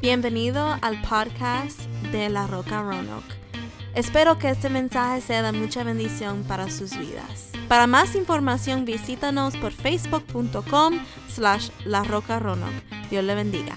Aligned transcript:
Bienvenido 0.00 0.78
al 0.80 1.02
podcast 1.02 1.78
de 2.10 2.30
La 2.30 2.46
Roca 2.46 2.80
Roanoke. 2.80 3.34
Espero 3.94 4.38
que 4.38 4.48
este 4.48 4.70
mensaje 4.70 5.20
sea 5.20 5.42
de 5.42 5.52
mucha 5.52 5.84
bendición 5.84 6.42
para 6.44 6.70
sus 6.70 6.96
vidas. 6.96 7.52
Para 7.68 7.86
más 7.86 8.14
información 8.14 8.86
visítanos 8.86 9.58
por 9.58 9.72
facebook.com 9.72 11.04
slash 11.28 11.68
La 11.84 12.02
Roca 12.02 12.38
Roanoke. 12.38 12.82
Dios 13.10 13.22
le 13.22 13.34
bendiga. 13.34 13.76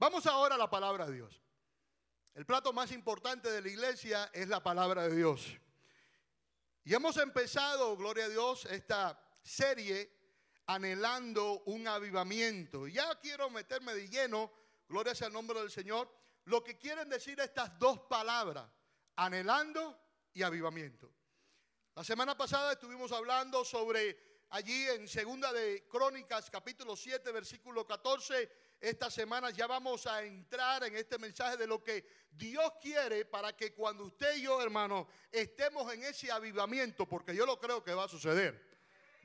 Vamos 0.00 0.26
ahora 0.26 0.56
a 0.56 0.58
la 0.58 0.68
palabra 0.68 1.06
de 1.06 1.14
Dios. 1.14 1.40
El 2.34 2.44
plato 2.44 2.72
más 2.72 2.90
importante 2.90 3.52
de 3.52 3.62
la 3.62 3.68
iglesia 3.68 4.28
es 4.32 4.48
la 4.48 4.60
palabra 4.64 5.06
de 5.06 5.14
Dios. 5.14 5.56
Y 6.82 6.92
hemos 6.92 7.18
empezado, 7.18 7.96
gloria 7.96 8.24
a 8.24 8.28
Dios, 8.28 8.64
esta 8.64 9.16
serie 9.44 10.15
anhelando 10.66 11.62
un 11.66 11.86
avivamiento. 11.86 12.86
Ya 12.88 13.14
quiero 13.20 13.50
meterme 13.50 13.94
de 13.94 14.08
lleno, 14.08 14.52
gloria 14.88 15.14
sea 15.14 15.28
el 15.28 15.32
nombre 15.32 15.60
del 15.60 15.70
Señor, 15.70 16.10
lo 16.44 16.62
que 16.62 16.78
quieren 16.78 17.08
decir 17.08 17.38
estas 17.40 17.78
dos 17.78 18.00
palabras, 18.08 18.68
anhelando 19.16 19.98
y 20.32 20.42
avivamiento. 20.42 21.12
La 21.94 22.04
semana 22.04 22.36
pasada 22.36 22.72
estuvimos 22.72 23.12
hablando 23.12 23.64
sobre 23.64 24.44
allí 24.50 24.86
en 24.88 25.08
Segunda 25.08 25.52
de 25.52 25.88
Crónicas 25.88 26.50
capítulo 26.50 26.94
7 26.94 27.32
versículo 27.32 27.84
14 27.84 28.48
esta 28.80 29.10
semana 29.10 29.50
ya 29.50 29.66
vamos 29.66 30.06
a 30.06 30.22
entrar 30.22 30.84
en 30.84 30.94
este 30.96 31.18
mensaje 31.18 31.56
de 31.56 31.66
lo 31.66 31.82
que 31.82 32.26
Dios 32.30 32.72
quiere 32.80 33.24
para 33.24 33.56
que 33.56 33.72
cuando 33.72 34.04
usted 34.04 34.36
y 34.36 34.42
yo, 34.42 34.60
hermano, 34.60 35.08
estemos 35.32 35.92
en 35.92 36.02
ese 36.04 36.30
avivamiento, 36.30 37.08
porque 37.08 37.34
yo 37.34 37.46
lo 37.46 37.58
creo 37.58 37.82
que 37.82 37.94
va 37.94 38.04
a 38.04 38.08
suceder. 38.08 38.65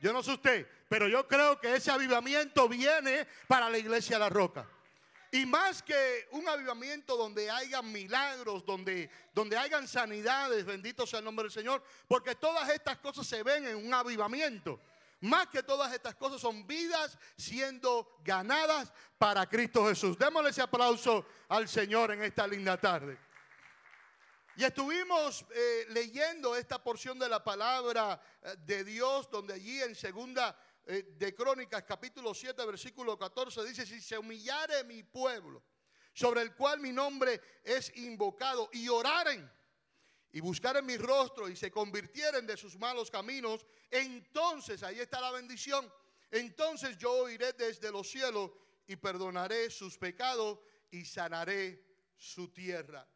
Yo 0.01 0.11
no 0.11 0.23
sé 0.23 0.31
usted, 0.31 0.67
pero 0.89 1.07
yo 1.07 1.27
creo 1.27 1.59
que 1.59 1.75
ese 1.75 1.91
avivamiento 1.91 2.67
viene 2.67 3.27
para 3.47 3.69
la 3.69 3.77
iglesia 3.77 4.15
de 4.15 4.19
la 4.21 4.29
roca. 4.29 4.67
Y 5.31 5.45
más 5.45 5.81
que 5.81 6.27
un 6.31 6.47
avivamiento 6.49 7.15
donde 7.15 7.49
hayan 7.49 7.89
milagros, 7.89 8.65
donde, 8.65 9.09
donde 9.33 9.57
hayan 9.57 9.87
sanidades, 9.87 10.65
bendito 10.65 11.07
sea 11.07 11.19
el 11.19 11.25
nombre 11.25 11.43
del 11.43 11.51
Señor, 11.51 11.83
porque 12.07 12.35
todas 12.35 12.67
estas 12.69 12.97
cosas 12.97 13.25
se 13.27 13.43
ven 13.43 13.65
en 13.65 13.77
un 13.77 13.93
avivamiento. 13.93 14.81
Más 15.21 15.47
que 15.47 15.61
todas 15.61 15.93
estas 15.93 16.15
cosas 16.15 16.41
son 16.41 16.65
vidas 16.65 17.17
siendo 17.37 18.17
ganadas 18.25 18.91
para 19.19 19.47
Cristo 19.47 19.87
Jesús. 19.87 20.17
Démosle 20.17 20.49
ese 20.49 20.63
aplauso 20.63 21.25
al 21.47 21.69
Señor 21.69 22.11
en 22.11 22.23
esta 22.23 22.47
linda 22.47 22.75
tarde. 22.75 23.17
Y 24.57 24.65
estuvimos 24.65 25.45
eh, 25.55 25.85
leyendo 25.89 26.55
esta 26.55 26.83
porción 26.83 27.17
de 27.17 27.29
la 27.29 27.41
palabra 27.41 28.21
eh, 28.41 28.55
de 28.65 28.83
Dios, 28.83 29.29
donde 29.31 29.53
allí 29.53 29.81
en 29.81 29.95
segunda 29.95 30.57
eh, 30.85 31.15
de 31.17 31.33
Crónicas, 31.33 31.83
capítulo 31.83 32.33
7, 32.33 32.65
versículo 32.65 33.17
14, 33.17 33.63
dice, 33.63 33.85
si 33.85 34.01
se 34.01 34.17
humillare 34.17 34.83
mi 34.83 35.03
pueblo, 35.03 35.63
sobre 36.13 36.41
el 36.41 36.53
cual 36.53 36.81
mi 36.81 36.91
nombre 36.91 37.41
es 37.63 37.95
invocado, 37.95 38.69
y 38.73 38.89
oraren 38.89 39.49
y 40.33 40.41
buscaren 40.41 40.85
mi 40.85 40.97
rostro 40.97 41.47
y 41.47 41.55
se 41.55 41.71
convirtieren 41.71 42.45
de 42.45 42.57
sus 42.57 42.77
malos 42.77 43.09
caminos, 43.09 43.65
entonces 43.89 44.83
ahí 44.83 44.99
está 44.99 45.21
la 45.21 45.31
bendición. 45.31 45.91
Entonces 46.29 46.97
yo 46.97 47.29
iré 47.29 47.53
desde 47.53 47.91
los 47.91 48.09
cielos 48.09 48.51
y 48.87 48.95
perdonaré 48.97 49.69
sus 49.69 49.97
pecados 49.97 50.59
y 50.89 51.05
sanaré 51.05 51.85
su 52.15 52.49
tierra. 52.49 53.07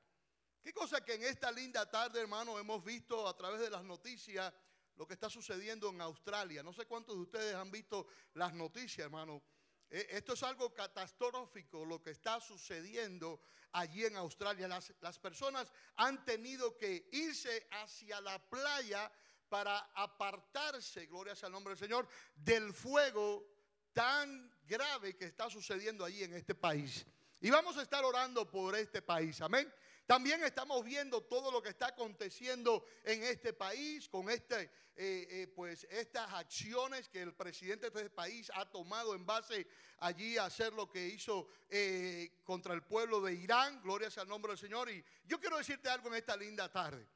Qué 0.66 0.73
cosa 0.73 1.05
que 1.05 1.13
en 1.13 1.21
esta 1.21 1.52
linda 1.52 1.88
tarde, 1.88 2.19
hermano, 2.19 2.58
hemos 2.58 2.83
visto 2.83 3.27
a 3.27 3.38
través 3.38 3.59
de 3.59 3.69
las 3.69 3.83
noticias 3.83 4.52
lo 4.95 5.05
que 5.05 5.13
está 5.13 5.30
sucediendo 5.30 5.91
en 5.91 6.02
Australia. 6.02 6.63
No 6.63 6.73
sé 6.73 6.88
cuántos 6.88 7.16
de 7.16 7.21
ustedes 7.21 7.53
han 7.53 7.69
visto 7.69 8.08
las 8.33 8.52
noticias, 8.52 9.05
hermano. 9.05 9.43
Eh, 9.91 10.08
esto 10.09 10.33
es 10.33 10.41
algo 10.41 10.73
catastrófico 10.73 11.86
lo 11.86 12.02
que 12.02 12.09
está 12.09 12.41
sucediendo 12.41 13.41
allí 13.73 14.05
en 14.05 14.16
Australia. 14.16 14.67
Las, 14.67 14.91
las, 15.02 15.19
personas 15.19 15.71
han 15.97 16.26
tenido 16.26 16.76
que 16.76 17.09
irse 17.11 17.67
hacia 17.70 18.20
la 18.20 18.39
playa 18.49 19.11
para 19.47 19.77
apartarse, 19.93 21.05
gloria 21.05 21.36
sea 21.36 21.45
el 21.45 21.53
nombre 21.53 21.76
del 21.76 21.80
Señor, 21.80 22.08
del 22.33 22.73
fuego 22.73 23.45
tan 23.93 24.52
grave 24.65 25.15
que 25.15 25.26
está 25.26 25.47
sucediendo 25.47 26.03
allí 26.03 26.23
en 26.23 26.33
este 26.33 26.55
país. 26.55 27.05
Y 27.39 27.52
vamos 27.52 27.77
a 27.77 27.83
estar 27.83 28.03
orando 28.03 28.49
por 28.49 28.76
este 28.76 29.03
país, 29.03 29.39
amén. 29.42 29.71
También 30.05 30.43
estamos 30.43 30.86
viendo 30.86 31.21
todo 31.23 31.52
lo 31.52 31.64
que 31.64 31.70
está 31.70 31.88
aconteciendo 31.88 32.86
en 33.04 33.23
este 33.23 33.54
país 33.54 34.08
con 34.08 34.30
este, 34.30 34.64
eh, 34.95 35.27
eh, 35.30 35.48
pues 35.55 35.88
estas 35.89 36.32
acciones 36.32 37.10
que 37.10 37.23
el 37.23 37.33
presidente 37.33 37.89
de 37.89 37.99
este 38.02 38.10
país 38.11 38.52
ha 38.54 38.70
tomado 38.70 39.15
en 39.15 39.26
base 39.26 39.67
allí 39.98 40.38
a 40.38 40.45
hacer 40.45 40.73
lo 40.73 40.88
que 40.88 41.08
hizo 41.08 41.48
eh, 41.70 42.39
contra 42.44 42.76
el 42.76 42.83
pueblo 42.83 43.20
de 43.20 43.33
Irán. 43.33 43.82
Gloria 43.82 44.11
sea 44.11 44.23
al 44.23 44.30
nombre 44.30 44.52
del 44.52 44.60
Señor. 44.60 44.92
Y 44.92 45.04
yo 45.26 45.39
quiero 45.39 45.58
decirte 45.58 45.89
algo 45.89 46.10
en 46.10 46.15
esta 46.15 46.38
linda 46.38 46.71
tarde. 46.71 47.08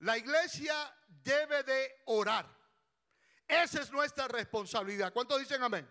La 0.00 0.18
iglesia 0.18 0.74
debe 1.22 1.62
de 1.62 2.02
orar. 2.06 2.46
Esa 3.46 3.82
es 3.82 3.92
nuestra 3.92 4.26
responsabilidad. 4.26 5.12
¿Cuántos 5.12 5.38
dicen 5.38 5.62
amén? 5.62 5.88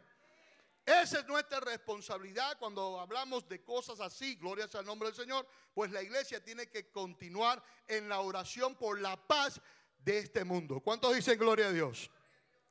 Esa 0.85 1.19
es 1.19 1.25
nuestra 1.25 1.59
responsabilidad 1.62 2.59
cuando 2.59 3.00
hablamos 3.00 3.50
de 3.50 3.63
cosas 3.63 4.00
así, 4.00 4.35
gloria 4.35 4.68
sea 4.68 4.81
el 4.81 4.85
nombre 4.85 5.09
del 5.09 5.16
Señor, 5.16 5.47
pues 5.73 5.90
la 5.90 6.03
iglesia 6.03 6.44
tiene 6.44 6.69
que 6.69 6.91
continuar 6.91 7.63
en 7.88 8.07
la 8.07 8.19
oración 8.19 8.75
por 8.75 9.00
la 9.00 9.18
paz 9.18 9.59
de 9.97 10.19
este 10.19 10.44
mundo. 10.44 10.79
¿Cuántos 10.81 11.16
dicen 11.16 11.40
gloria 11.40 11.68
a 11.68 11.72
Dios? 11.72 12.12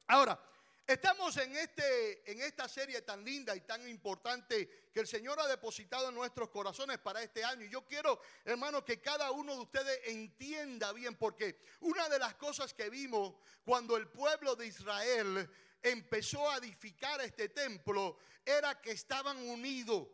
Ahora, 0.07 0.41
estamos 0.87 1.37
en, 1.39 1.57
este, 1.57 2.31
en 2.31 2.41
esta 2.43 2.69
serie 2.69 3.03
tan 3.03 3.25
linda 3.25 3.57
y 3.57 3.63
tan 3.63 3.89
importante 3.89 4.91
que 4.93 5.01
el 5.01 5.09
Señor 5.09 5.41
ha 5.41 5.49
depositado 5.49 6.11
en 6.11 6.15
nuestros 6.15 6.51
corazones 6.51 6.99
para 6.99 7.21
este 7.21 7.43
año. 7.43 7.65
Y 7.65 7.71
yo 7.71 7.85
quiero, 7.85 8.21
hermano, 8.45 8.85
que 8.85 9.01
cada 9.01 9.33
uno 9.33 9.55
de 9.55 9.61
ustedes 9.63 10.01
entienda 10.05 10.93
bien, 10.93 11.17
porque 11.17 11.59
una 11.81 12.09
de 12.09 12.21
las 12.21 12.35
cosas 12.35 12.75
que 12.75 12.91
vimos 12.91 13.35
cuando 13.65 13.97
el 13.97 14.07
pueblo 14.07 14.55
de 14.55 14.69
Israel 14.69 15.51
empezó 15.84 16.50
a 16.50 16.56
edificar 16.56 17.21
este 17.21 17.50
templo 17.50 18.19
era 18.45 18.81
que 18.81 18.91
estaban 18.91 19.37
unidos. 19.49 20.09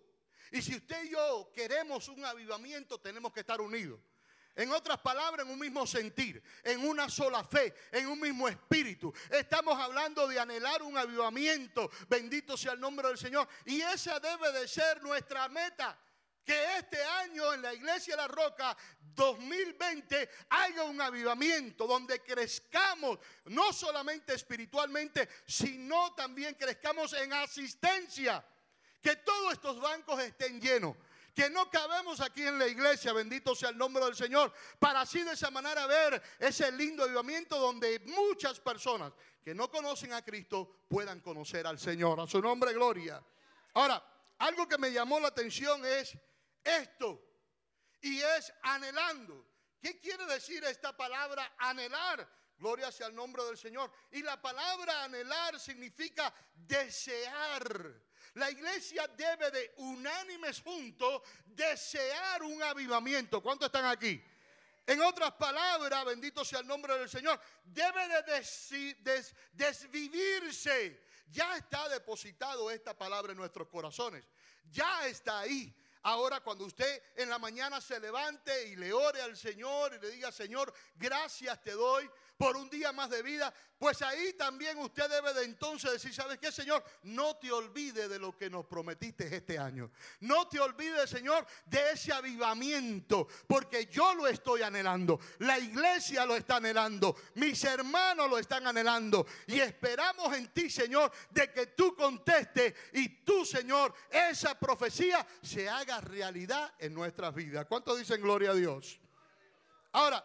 Y 0.50 0.60
si 0.60 0.76
usted 0.76 1.04
y 1.04 1.10
yo 1.10 1.50
queremos 1.54 2.08
un 2.08 2.24
avivamiento, 2.24 2.98
tenemos 3.00 3.32
que 3.32 3.40
estar 3.40 3.60
unidos. 3.60 4.00
En 4.56 4.72
otras 4.72 4.98
palabras, 4.98 5.46
en 5.46 5.52
un 5.52 5.58
mismo 5.60 5.86
sentir, 5.86 6.42
en 6.64 6.86
una 6.86 7.08
sola 7.08 7.44
fe, 7.44 7.72
en 7.92 8.08
un 8.08 8.20
mismo 8.20 8.48
espíritu. 8.48 9.14
Estamos 9.30 9.78
hablando 9.78 10.26
de 10.26 10.40
anhelar 10.40 10.82
un 10.82 10.98
avivamiento. 10.98 11.88
Bendito 12.08 12.56
sea 12.56 12.72
el 12.72 12.80
nombre 12.80 13.06
del 13.08 13.16
Señor. 13.16 13.48
Y 13.64 13.80
esa 13.80 14.18
debe 14.18 14.50
de 14.52 14.66
ser 14.66 15.02
nuestra 15.02 15.48
meta 15.48 15.96
que 16.44 16.76
este 16.78 17.02
año 17.02 17.52
en 17.54 17.62
la 17.62 17.74
iglesia 17.74 18.16
de 18.16 18.22
la 18.22 18.28
Roca 18.28 18.76
2020 19.14 20.28
haya 20.48 20.84
un 20.84 21.00
avivamiento 21.00 21.86
donde 21.86 22.22
crezcamos 22.22 23.18
no 23.46 23.72
solamente 23.72 24.34
espiritualmente, 24.34 25.28
sino 25.46 26.14
también 26.14 26.54
crezcamos 26.54 27.12
en 27.14 27.32
asistencia. 27.32 28.44
Que 29.02 29.16
todos 29.16 29.54
estos 29.54 29.80
bancos 29.80 30.20
estén 30.20 30.60
llenos. 30.60 30.96
Que 31.34 31.48
no 31.48 31.70
cabemos 31.70 32.20
aquí 32.20 32.46
en 32.46 32.58
la 32.58 32.66
iglesia, 32.66 33.12
bendito 33.12 33.54
sea 33.54 33.70
el 33.70 33.78
nombre 33.78 34.04
del 34.04 34.16
Señor, 34.16 34.52
para 34.78 35.02
así 35.02 35.22
de 35.22 35.32
esa 35.32 35.50
manera 35.50 35.86
ver 35.86 36.20
ese 36.38 36.70
lindo 36.72 37.04
avivamiento 37.04 37.58
donde 37.58 38.00
muchas 38.00 38.58
personas 38.60 39.12
que 39.42 39.54
no 39.54 39.70
conocen 39.70 40.12
a 40.12 40.22
Cristo 40.22 40.82
puedan 40.88 41.20
conocer 41.20 41.66
al 41.66 41.78
Señor. 41.78 42.20
A 42.20 42.26
su 42.26 42.42
nombre, 42.42 42.72
gloria. 42.74 43.22
Ahora, 43.74 44.04
algo 44.38 44.66
que 44.66 44.78
me 44.78 44.92
llamó 44.92 45.20
la 45.20 45.28
atención 45.28 45.84
es 45.84 46.16
esto 46.64 47.22
y 48.00 48.20
es 48.20 48.52
anhelando. 48.62 49.46
¿Qué 49.80 49.98
quiere 49.98 50.26
decir 50.26 50.62
esta 50.64 50.96
palabra 50.96 51.54
anhelar? 51.58 52.28
Gloria 52.58 52.92
sea 52.92 53.06
el 53.06 53.14
nombre 53.14 53.42
del 53.44 53.56
Señor. 53.56 53.90
Y 54.12 54.22
la 54.22 54.40
palabra 54.40 55.04
anhelar 55.04 55.58
significa 55.58 56.32
desear. 56.54 58.02
La 58.34 58.50
iglesia 58.50 59.08
debe 59.08 59.50
de 59.50 59.74
unánimes 59.78 60.60
juntos 60.60 61.22
desear 61.46 62.42
un 62.42 62.62
avivamiento. 62.62 63.42
¿Cuántos 63.42 63.66
están 63.66 63.86
aquí? 63.86 64.22
En 64.86 65.00
otras 65.00 65.32
palabras, 65.32 66.04
bendito 66.04 66.44
sea 66.44 66.60
el 66.60 66.66
nombre 66.66 66.98
del 66.98 67.08
Señor, 67.08 67.40
debe 67.64 68.08
de 68.08 69.24
desvivirse. 69.52 71.06
Ya 71.28 71.56
está 71.56 71.88
depositado 71.88 72.70
esta 72.70 72.96
palabra 72.96 73.32
en 73.32 73.38
nuestros 73.38 73.68
corazones. 73.68 74.28
Ya 74.70 75.06
está 75.06 75.40
ahí. 75.40 75.74
Ahora 76.02 76.40
cuando 76.40 76.64
usted 76.64 77.02
en 77.16 77.28
la 77.28 77.38
mañana 77.38 77.80
se 77.80 78.00
levante 78.00 78.68
y 78.68 78.76
le 78.76 78.92
ore 78.92 79.20
al 79.20 79.36
Señor 79.36 79.94
y 79.94 79.98
le 79.98 80.10
diga, 80.10 80.32
Señor, 80.32 80.72
gracias 80.96 81.60
te 81.60 81.72
doy 81.72 82.10
por 82.40 82.56
un 82.56 82.70
día 82.70 82.90
más 82.90 83.10
de 83.10 83.22
vida, 83.22 83.52
pues 83.78 84.00
ahí 84.00 84.32
también 84.32 84.78
usted 84.78 85.10
debe 85.10 85.34
de 85.34 85.44
entonces 85.44 85.92
decir, 85.92 86.14
¿sabes 86.14 86.38
qué, 86.38 86.50
Señor? 86.50 86.82
No 87.02 87.36
te 87.36 87.52
olvides 87.52 88.08
de 88.08 88.18
lo 88.18 88.34
que 88.34 88.48
nos 88.48 88.64
prometiste 88.64 89.36
este 89.36 89.58
año. 89.58 89.90
No 90.20 90.48
te 90.48 90.58
olvides, 90.58 91.10
Señor, 91.10 91.46
de 91.66 91.90
ese 91.92 92.14
avivamiento, 92.14 93.28
porque 93.46 93.88
yo 93.92 94.14
lo 94.14 94.26
estoy 94.26 94.62
anhelando. 94.62 95.20
La 95.40 95.58
iglesia 95.58 96.24
lo 96.24 96.34
está 96.34 96.56
anhelando. 96.56 97.14
Mis 97.34 97.62
hermanos 97.64 98.30
lo 98.30 98.38
están 98.38 98.66
anhelando. 98.66 99.26
Y 99.46 99.60
esperamos 99.60 100.34
en 100.34 100.48
ti, 100.48 100.70
Señor, 100.70 101.12
de 101.28 101.52
que 101.52 101.66
tú 101.66 101.94
contestes 101.94 102.72
y 102.94 103.22
tú, 103.22 103.44
Señor, 103.44 103.92
esa 104.08 104.58
profecía 104.58 105.26
se 105.42 105.68
haga 105.68 106.00
realidad 106.00 106.72
en 106.78 106.94
nuestras 106.94 107.34
vidas. 107.34 107.66
¿Cuántos 107.66 107.98
dicen 107.98 108.22
gloria 108.22 108.52
a 108.52 108.54
Dios? 108.54 108.98
Ahora, 109.92 110.24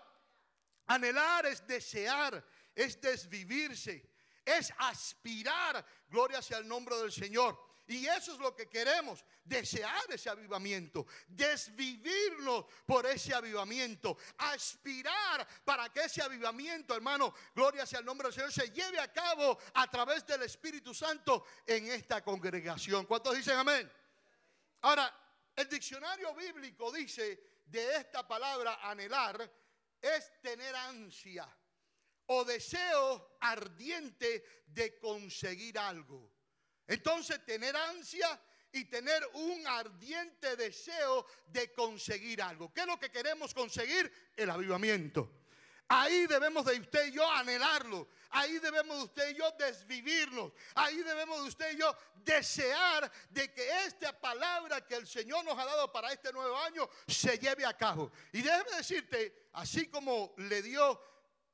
Anhelar 0.87 1.45
es 1.45 1.65
desear, 1.65 2.45
es 2.73 2.99
desvivirse, 3.01 4.09
es 4.43 4.73
aspirar. 4.77 5.85
Gloria 6.09 6.41
sea 6.41 6.59
el 6.59 6.67
nombre 6.67 6.95
del 6.97 7.11
Señor. 7.11 7.59
Y 7.87 8.07
eso 8.07 8.33
es 8.33 8.39
lo 8.39 8.55
que 8.55 8.67
queremos, 8.67 9.23
desear 9.43 10.01
ese 10.09 10.27
avivamiento, 10.27 11.05
desvivirnos 11.27 12.65
por 12.83 13.05
ese 13.05 13.35
avivamiento, 13.35 14.17
aspirar 14.39 15.47
para 15.63 15.93
que 15.93 16.01
ese 16.01 16.23
avivamiento, 16.23 16.95
hermano, 16.95 17.31
gloria 17.53 17.85
sea 17.85 17.99
el 17.99 18.05
nombre 18.05 18.27
del 18.27 18.33
Señor, 18.33 18.51
se 18.51 18.71
lleve 18.71 18.99
a 18.99 19.13
cabo 19.13 19.59
a 19.75 19.89
través 19.89 20.25
del 20.25 20.41
Espíritu 20.41 20.95
Santo 20.95 21.45
en 21.67 21.85
esta 21.91 22.23
congregación. 22.23 23.05
¿Cuántos 23.05 23.35
dicen 23.35 23.55
amén? 23.55 23.91
Ahora, 24.81 25.13
el 25.55 25.69
diccionario 25.69 26.33
bíblico 26.33 26.91
dice 26.91 27.61
de 27.67 27.97
esta 27.97 28.27
palabra 28.27 28.79
anhelar, 28.81 29.47
es 30.05 30.31
tener 30.41 30.75
ansia 30.75 31.47
o 32.27 32.43
deseo 32.43 33.37
ardiente 33.41 34.43
de 34.67 34.97
conseguir 34.99 35.77
algo. 35.77 36.31
Entonces, 36.87 37.43
tener 37.45 37.75
ansia 37.75 38.39
y 38.71 38.85
tener 38.85 39.25
un 39.33 39.65
ardiente 39.67 40.55
deseo 40.55 41.25
de 41.47 41.71
conseguir 41.73 42.41
algo. 42.41 42.73
¿Qué 42.73 42.81
es 42.81 42.87
lo 42.87 42.99
que 42.99 43.11
queremos 43.11 43.53
conseguir? 43.53 44.11
El 44.35 44.49
avivamiento. 44.49 45.31
Ahí 45.87 46.25
debemos 46.25 46.65
de 46.65 46.79
usted 46.79 47.07
y 47.07 47.11
yo 47.11 47.29
anhelarlo. 47.29 48.07
Ahí 48.31 48.57
debemos 48.57 48.97
de 48.97 49.03
usted 49.03 49.29
y 49.31 49.37
yo 49.37 49.51
desvivirnos. 49.51 50.51
Ahí 50.73 50.97
debemos 50.97 51.41
de 51.43 51.47
usted 51.47 51.73
y 51.73 51.77
yo 51.77 51.95
desear 52.15 53.11
de 53.29 53.53
que 53.53 53.85
esta 53.85 54.19
palabra 54.19 54.85
que 54.85 54.95
el 54.95 55.07
Señor 55.07 55.45
nos 55.45 55.57
ha 55.57 55.65
dado 55.65 55.91
para 55.91 56.11
este 56.11 56.33
nuevo 56.33 56.57
año 56.57 56.89
se 57.07 57.37
lleve 57.37 57.65
a 57.65 57.77
cabo. 57.77 58.11
Y 58.33 58.41
déjeme 58.41 58.77
decirte, 58.77 59.44
así 59.55 59.87
como 59.87 60.33
le 60.37 60.61
dio 60.61 61.01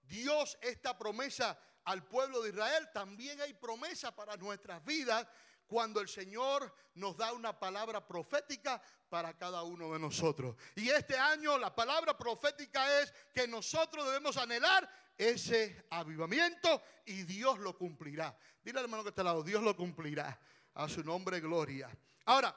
Dios 0.03 0.57
esta 0.61 0.97
promesa 0.97 1.57
al 1.85 2.05
pueblo 2.05 2.41
de 2.41 2.49
Israel, 2.49 2.89
también 2.93 3.41
hay 3.41 3.53
promesa 3.53 4.15
para 4.15 4.37
nuestras 4.37 4.83
vidas 4.83 5.27
cuando 5.67 6.01
el 6.01 6.09
Señor 6.09 6.75
nos 6.95 7.15
da 7.15 7.31
una 7.31 7.57
palabra 7.57 8.05
profética 8.05 8.81
para 9.09 9.37
cada 9.37 9.63
uno 9.63 9.93
de 9.93 9.99
nosotros. 9.99 10.55
Y 10.75 10.89
este 10.89 11.17
año 11.17 11.57
la 11.57 11.73
palabra 11.73 12.17
profética 12.17 13.01
es 13.01 13.13
que 13.33 13.47
nosotros 13.47 14.05
debemos 14.05 14.35
anhelar 14.37 14.89
ese 15.17 15.85
avivamiento 15.89 16.83
y 17.05 17.23
Dios 17.23 17.59
lo 17.59 17.77
cumplirá. 17.77 18.37
Dile 18.63 18.79
al 18.79 18.85
hermano 18.85 19.03
que 19.03 19.09
está 19.09 19.21
al 19.21 19.27
lado, 19.27 19.43
Dios 19.43 19.63
lo 19.63 19.75
cumplirá. 19.75 20.39
A 20.73 20.87
su 20.87 21.03
nombre, 21.03 21.39
gloria. 21.41 21.89
Ahora, 22.25 22.55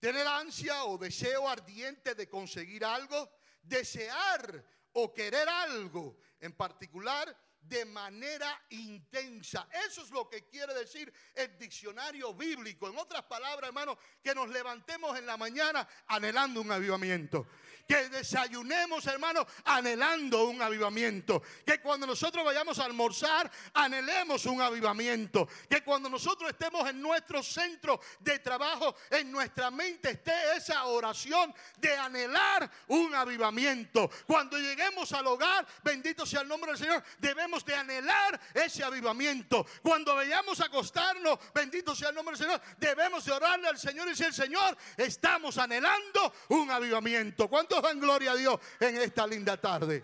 tener 0.00 0.26
ansia 0.26 0.84
o 0.84 0.96
deseo 0.98 1.48
ardiente 1.48 2.14
de 2.14 2.28
conseguir 2.28 2.84
algo, 2.84 3.30
desear 3.64 4.64
o 4.92 5.12
querer 5.12 5.48
algo 5.48 6.16
en 6.40 6.52
particular 6.52 7.36
de 7.68 7.84
manera 7.84 8.62
intensa. 8.70 9.68
Eso 9.86 10.02
es 10.02 10.10
lo 10.10 10.28
que 10.28 10.46
quiere 10.48 10.74
decir 10.74 11.12
el 11.34 11.58
diccionario 11.58 12.34
bíblico. 12.34 12.88
En 12.88 12.98
otras 12.98 13.22
palabras, 13.24 13.68
hermano, 13.68 13.98
que 14.22 14.34
nos 14.34 14.48
levantemos 14.48 15.18
en 15.18 15.26
la 15.26 15.36
mañana 15.36 15.86
anhelando 16.06 16.60
un 16.60 16.72
avivamiento 16.72 17.46
que 17.86 18.08
desayunemos, 18.08 19.06
hermano, 19.06 19.46
anhelando 19.64 20.44
un 20.44 20.60
avivamiento. 20.62 21.42
Que 21.64 21.80
cuando 21.80 22.06
nosotros 22.06 22.44
vayamos 22.44 22.78
a 22.78 22.84
almorzar, 22.84 23.50
anhelemos 23.74 24.46
un 24.46 24.60
avivamiento. 24.60 25.46
Que 25.68 25.82
cuando 25.82 26.08
nosotros 26.08 26.50
estemos 26.50 26.88
en 26.88 27.00
nuestro 27.00 27.42
centro 27.42 28.00
de 28.20 28.38
trabajo, 28.38 28.94
en 29.10 29.30
nuestra 29.30 29.70
mente 29.70 30.10
esté 30.10 30.56
esa 30.56 30.84
oración 30.84 31.54
de 31.78 31.94
anhelar 31.96 32.70
un 32.88 33.14
avivamiento. 33.14 34.10
Cuando 34.26 34.58
lleguemos 34.58 35.12
al 35.12 35.26
hogar, 35.26 35.66
bendito 35.82 36.24
sea 36.24 36.40
el 36.40 36.48
nombre 36.48 36.72
del 36.72 36.78
Señor, 36.78 37.02
debemos 37.18 37.53
de 37.62 37.74
anhelar 37.74 38.40
ese 38.54 38.82
avivamiento. 38.82 39.66
Cuando 39.82 40.14
vayamos 40.14 40.58
a 40.60 40.64
acostarnos, 40.64 41.38
bendito 41.52 41.94
sea 41.94 42.08
el 42.08 42.14
nombre 42.14 42.34
del 42.34 42.46
Señor, 42.46 42.62
debemos 42.78 43.22
de 43.26 43.32
orarle 43.32 43.68
al 43.68 43.78
Señor 43.78 44.06
y 44.06 44.10
decir, 44.10 44.32
Señor, 44.32 44.74
estamos 44.96 45.58
anhelando 45.58 46.32
un 46.48 46.70
avivamiento. 46.70 47.48
¿Cuánto 47.48 47.82
dan 47.82 48.00
gloria 48.00 48.32
a 48.32 48.36
Dios 48.36 48.58
en 48.80 48.96
esta 48.96 49.26
linda 49.26 49.58
tarde? 49.58 50.02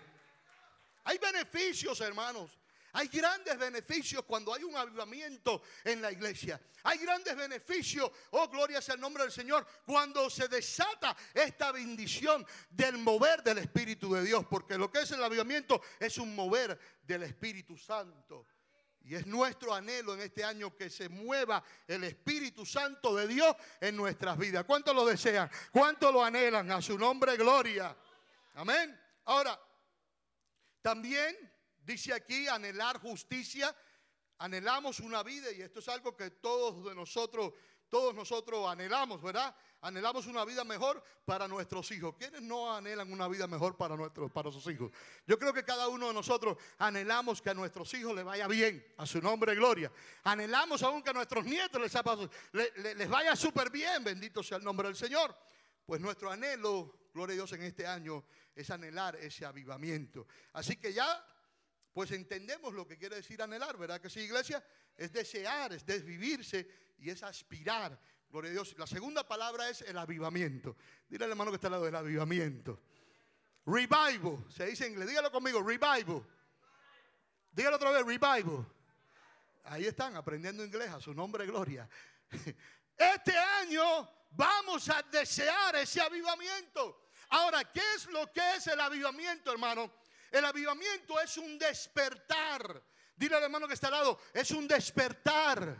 Hay 1.04 1.16
beneficios, 1.16 1.98
hermanos. 2.02 2.59
Hay 2.92 3.08
grandes 3.08 3.56
beneficios 3.58 4.24
cuando 4.24 4.52
hay 4.52 4.64
un 4.64 4.76
avivamiento 4.76 5.62
en 5.84 6.02
la 6.02 6.10
iglesia. 6.10 6.60
Hay 6.82 6.98
grandes 6.98 7.36
beneficios, 7.36 8.10
oh 8.30 8.48
gloria 8.48 8.80
sea 8.80 8.94
el 8.94 9.00
nombre 9.00 9.22
del 9.22 9.32
Señor, 9.32 9.66
cuando 9.86 10.28
se 10.30 10.48
desata 10.48 11.16
esta 11.34 11.72
bendición 11.72 12.44
del 12.70 12.98
mover 12.98 13.42
del 13.42 13.58
Espíritu 13.58 14.14
de 14.14 14.24
Dios. 14.24 14.44
Porque 14.48 14.76
lo 14.76 14.90
que 14.90 15.00
es 15.00 15.10
el 15.12 15.22
avivamiento 15.22 15.80
es 15.98 16.18
un 16.18 16.34
mover 16.34 16.78
del 17.02 17.22
Espíritu 17.22 17.76
Santo. 17.76 18.46
Y 19.02 19.14
es 19.14 19.26
nuestro 19.26 19.74
anhelo 19.74 20.14
en 20.14 20.20
este 20.20 20.44
año 20.44 20.76
que 20.76 20.90
se 20.90 21.08
mueva 21.08 21.64
el 21.86 22.04
Espíritu 22.04 22.66
Santo 22.66 23.14
de 23.16 23.26
Dios 23.26 23.56
en 23.80 23.96
nuestras 23.96 24.36
vidas. 24.36 24.64
¿Cuánto 24.64 24.92
lo 24.92 25.06
desean? 25.06 25.50
¿Cuánto 25.72 26.12
lo 26.12 26.22
anhelan? 26.22 26.70
A 26.70 26.82
su 26.82 26.98
nombre, 26.98 27.36
gloria. 27.36 27.96
Amén. 28.54 28.98
Ahora, 29.24 29.58
también 30.82 31.49
dice 31.80 32.12
aquí 32.12 32.48
anhelar 32.48 32.98
justicia. 32.98 33.74
Anhelamos 34.38 35.00
una 35.00 35.22
vida 35.22 35.52
y 35.52 35.60
esto 35.60 35.80
es 35.80 35.88
algo 35.88 36.16
que 36.16 36.30
todos 36.30 36.84
de 36.84 36.94
nosotros, 36.94 37.52
todos 37.88 38.14
nosotros 38.14 38.66
anhelamos, 38.66 39.20
¿verdad? 39.20 39.54
anhelamos 39.82 40.26
una 40.26 40.44
vida 40.44 40.64
mejor 40.64 41.02
para 41.24 41.48
nuestros 41.48 41.90
hijos. 41.90 42.14
¿Quiénes 42.18 42.42
no 42.42 42.74
anhelan 42.74 43.12
una 43.12 43.28
vida 43.28 43.46
mejor 43.46 43.76
para, 43.76 43.96
nuestros, 43.96 44.30
para 44.30 44.50
sus 44.50 44.66
hijos? 44.66 44.90
Yo 45.26 45.38
creo 45.38 45.52
que 45.52 45.64
cada 45.64 45.88
uno 45.88 46.08
de 46.08 46.14
nosotros 46.14 46.58
anhelamos 46.78 47.40
que 47.40 47.50
a 47.50 47.54
nuestros 47.54 47.92
hijos 47.94 48.14
les 48.14 48.24
vaya 48.24 48.46
bien, 48.46 48.84
a 48.98 49.06
su 49.06 49.20
nombre 49.20 49.54
gloria. 49.54 49.90
Anhelamos 50.24 50.82
aún 50.82 51.02
que 51.02 51.10
a 51.10 51.14
nuestros 51.14 51.44
nietos 51.44 51.80
les, 52.52 52.96
les 52.96 53.08
vaya 53.08 53.34
súper 53.36 53.70
bien, 53.70 54.04
bendito 54.04 54.42
sea 54.42 54.58
el 54.58 54.64
nombre 54.64 54.88
del 54.88 54.96
Señor. 54.96 55.34
Pues 55.86 56.00
nuestro 56.00 56.30
anhelo, 56.30 57.08
gloria 57.12 57.32
a 57.34 57.36
Dios, 57.36 57.52
en 57.52 57.62
este 57.62 57.86
año 57.86 58.24
es 58.54 58.70
anhelar 58.70 59.16
ese 59.16 59.46
avivamiento. 59.46 60.26
Así 60.52 60.76
que 60.76 60.92
ya, 60.92 61.24
pues 61.92 62.10
entendemos 62.12 62.72
lo 62.72 62.86
que 62.86 62.96
quiere 62.96 63.16
decir 63.16 63.42
anhelar, 63.42 63.76
¿verdad 63.76 64.00
que 64.00 64.10
sí, 64.10 64.20
iglesia? 64.20 64.64
Es 64.96 65.12
desear, 65.12 65.72
es 65.72 65.84
desvivirse 65.84 66.68
y 66.98 67.10
es 67.10 67.22
aspirar 67.22 67.98
Gloria 68.30 68.50
a 68.50 68.52
Dios. 68.52 68.76
La 68.78 68.86
segunda 68.86 69.26
palabra 69.26 69.68
es 69.68 69.82
el 69.82 69.98
avivamiento. 69.98 70.76
Dile 71.08 71.24
al 71.24 71.32
hermano 71.32 71.50
que 71.50 71.56
está 71.56 71.66
al 71.66 71.72
lado 71.72 71.84
del 71.84 71.96
avivamiento. 71.96 72.80
Revival. 73.66 74.44
Se 74.48 74.66
dice 74.66 74.86
en 74.86 74.92
inglés. 74.92 75.08
Dígalo 75.08 75.32
conmigo. 75.32 75.60
Revival. 75.60 76.24
Dígalo 77.50 77.76
otra 77.76 77.90
vez. 77.90 78.06
Revival. 78.06 78.64
Ahí 79.64 79.84
están 79.84 80.14
aprendiendo 80.14 80.64
inglés 80.64 80.90
a 80.90 81.00
su 81.00 81.12
nombre, 81.12 81.44
gloria. 81.46 81.88
Este 82.96 83.34
año 83.34 84.10
vamos 84.32 84.86
a 84.90 85.02
desear 85.10 85.74
ese 85.76 86.02
avivamiento. 86.02 87.08
Ahora, 87.30 87.64
¿qué 87.64 87.80
es 87.96 88.06
lo 88.08 88.30
que 88.30 88.56
es 88.56 88.66
el 88.66 88.78
avivamiento, 88.78 89.50
hermano? 89.50 89.90
El 90.30 90.44
avivamiento 90.44 91.20
es 91.20 91.36
un 91.36 91.58
despertar. 91.58 92.82
Dile 93.16 93.36
al 93.36 93.44
hermano 93.44 93.68
que 93.68 93.74
está 93.74 93.88
al 93.88 93.94
lado, 93.94 94.18
es 94.32 94.50
un 94.50 94.66
despertar. 94.66 95.76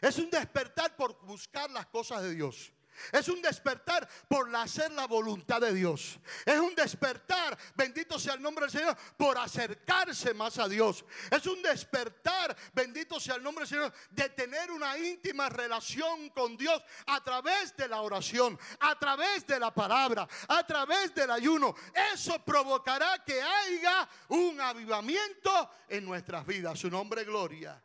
Es 0.00 0.18
un 0.18 0.28
despertar 0.30 0.96
por 0.96 1.24
buscar 1.24 1.70
las 1.70 1.86
cosas 1.86 2.22
de 2.22 2.34
Dios. 2.34 2.72
Es 3.12 3.28
un 3.28 3.40
despertar 3.42 4.08
por 4.28 4.54
hacer 4.54 4.92
la 4.92 5.06
voluntad 5.06 5.60
de 5.60 5.72
Dios. 5.72 6.18
Es 6.44 6.58
un 6.58 6.74
despertar, 6.74 7.56
bendito 7.74 8.18
sea 8.18 8.34
el 8.34 8.42
nombre 8.42 8.66
del 8.66 8.72
Señor, 8.72 8.96
por 9.16 9.38
acercarse 9.38 10.34
más 10.34 10.58
a 10.58 10.68
Dios. 10.68 11.04
Es 11.30 11.46
un 11.46 11.62
despertar, 11.62 12.56
bendito 12.72 13.18
sea 13.18 13.36
el 13.36 13.42
nombre 13.42 13.62
del 13.62 13.68
Señor, 13.68 13.92
de 14.10 14.28
tener 14.30 14.70
una 14.70 14.96
íntima 14.98 15.48
relación 15.48 16.30
con 16.30 16.56
Dios 16.56 16.82
a 17.06 17.22
través 17.22 17.76
de 17.76 17.88
la 17.88 18.00
oración, 18.00 18.58
a 18.80 18.98
través 18.98 19.46
de 19.46 19.58
la 19.58 19.72
palabra, 19.72 20.28
a 20.48 20.66
través 20.66 21.14
del 21.14 21.30
ayuno. 21.30 21.74
Eso 22.12 22.38
provocará 22.44 23.22
que 23.24 23.40
haya 23.42 24.08
un 24.28 24.60
avivamiento 24.60 25.70
en 25.88 26.04
nuestras 26.04 26.46
vidas. 26.46 26.78
Su 26.78 26.90
nombre, 26.90 27.24
gloria. 27.24 27.82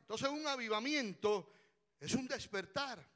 Entonces 0.00 0.30
un 0.30 0.46
avivamiento 0.46 1.52
es 2.00 2.14
un 2.14 2.26
despertar. 2.26 3.06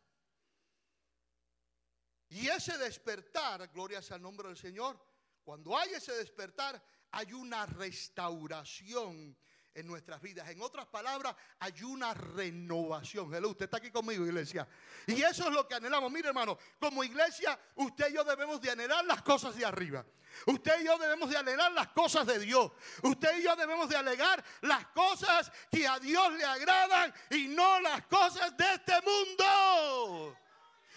Y 2.32 2.48
ese 2.48 2.78
despertar, 2.78 3.68
gloria 3.68 4.00
sea 4.00 4.16
al 4.16 4.22
nombre 4.22 4.48
del 4.48 4.56
Señor, 4.56 4.98
cuando 5.44 5.76
hay 5.76 5.90
ese 5.90 6.12
despertar, 6.12 6.82
hay 7.10 7.34
una 7.34 7.66
restauración 7.66 9.36
en 9.74 9.86
nuestras 9.86 10.22
vidas. 10.22 10.48
En 10.48 10.62
otras 10.62 10.86
palabras, 10.86 11.36
hay 11.58 11.82
una 11.82 12.14
renovación. 12.14 13.34
Hello, 13.34 13.50
usted 13.50 13.66
está 13.66 13.76
aquí 13.76 13.90
conmigo, 13.90 14.24
iglesia. 14.24 14.66
Y 15.06 15.20
eso 15.22 15.46
es 15.46 15.52
lo 15.52 15.68
que 15.68 15.74
anhelamos. 15.74 16.10
Mire, 16.10 16.28
hermano, 16.28 16.56
como 16.80 17.04
iglesia, 17.04 17.58
usted 17.74 18.08
y 18.08 18.14
yo 18.14 18.24
debemos 18.24 18.62
de 18.62 18.70
anhelar 18.70 19.04
las 19.04 19.20
cosas 19.20 19.54
de 19.54 19.66
arriba. 19.66 20.02
Usted 20.46 20.80
y 20.80 20.86
yo 20.86 20.96
debemos 20.96 21.28
de 21.28 21.36
anhelar 21.36 21.70
las 21.72 21.88
cosas 21.88 22.26
de 22.26 22.38
Dios. 22.38 22.72
Usted 23.02 23.40
y 23.40 23.42
yo 23.42 23.54
debemos 23.56 23.90
de 23.90 23.96
alegar 23.96 24.42
las 24.62 24.86
cosas 24.86 25.52
que 25.70 25.86
a 25.86 25.98
Dios 25.98 26.32
le 26.32 26.44
agradan 26.46 27.12
y 27.28 27.48
no 27.48 27.78
las 27.80 28.06
cosas 28.06 28.56
de 28.56 28.64
este 28.72 28.94
mundo. 29.02 30.38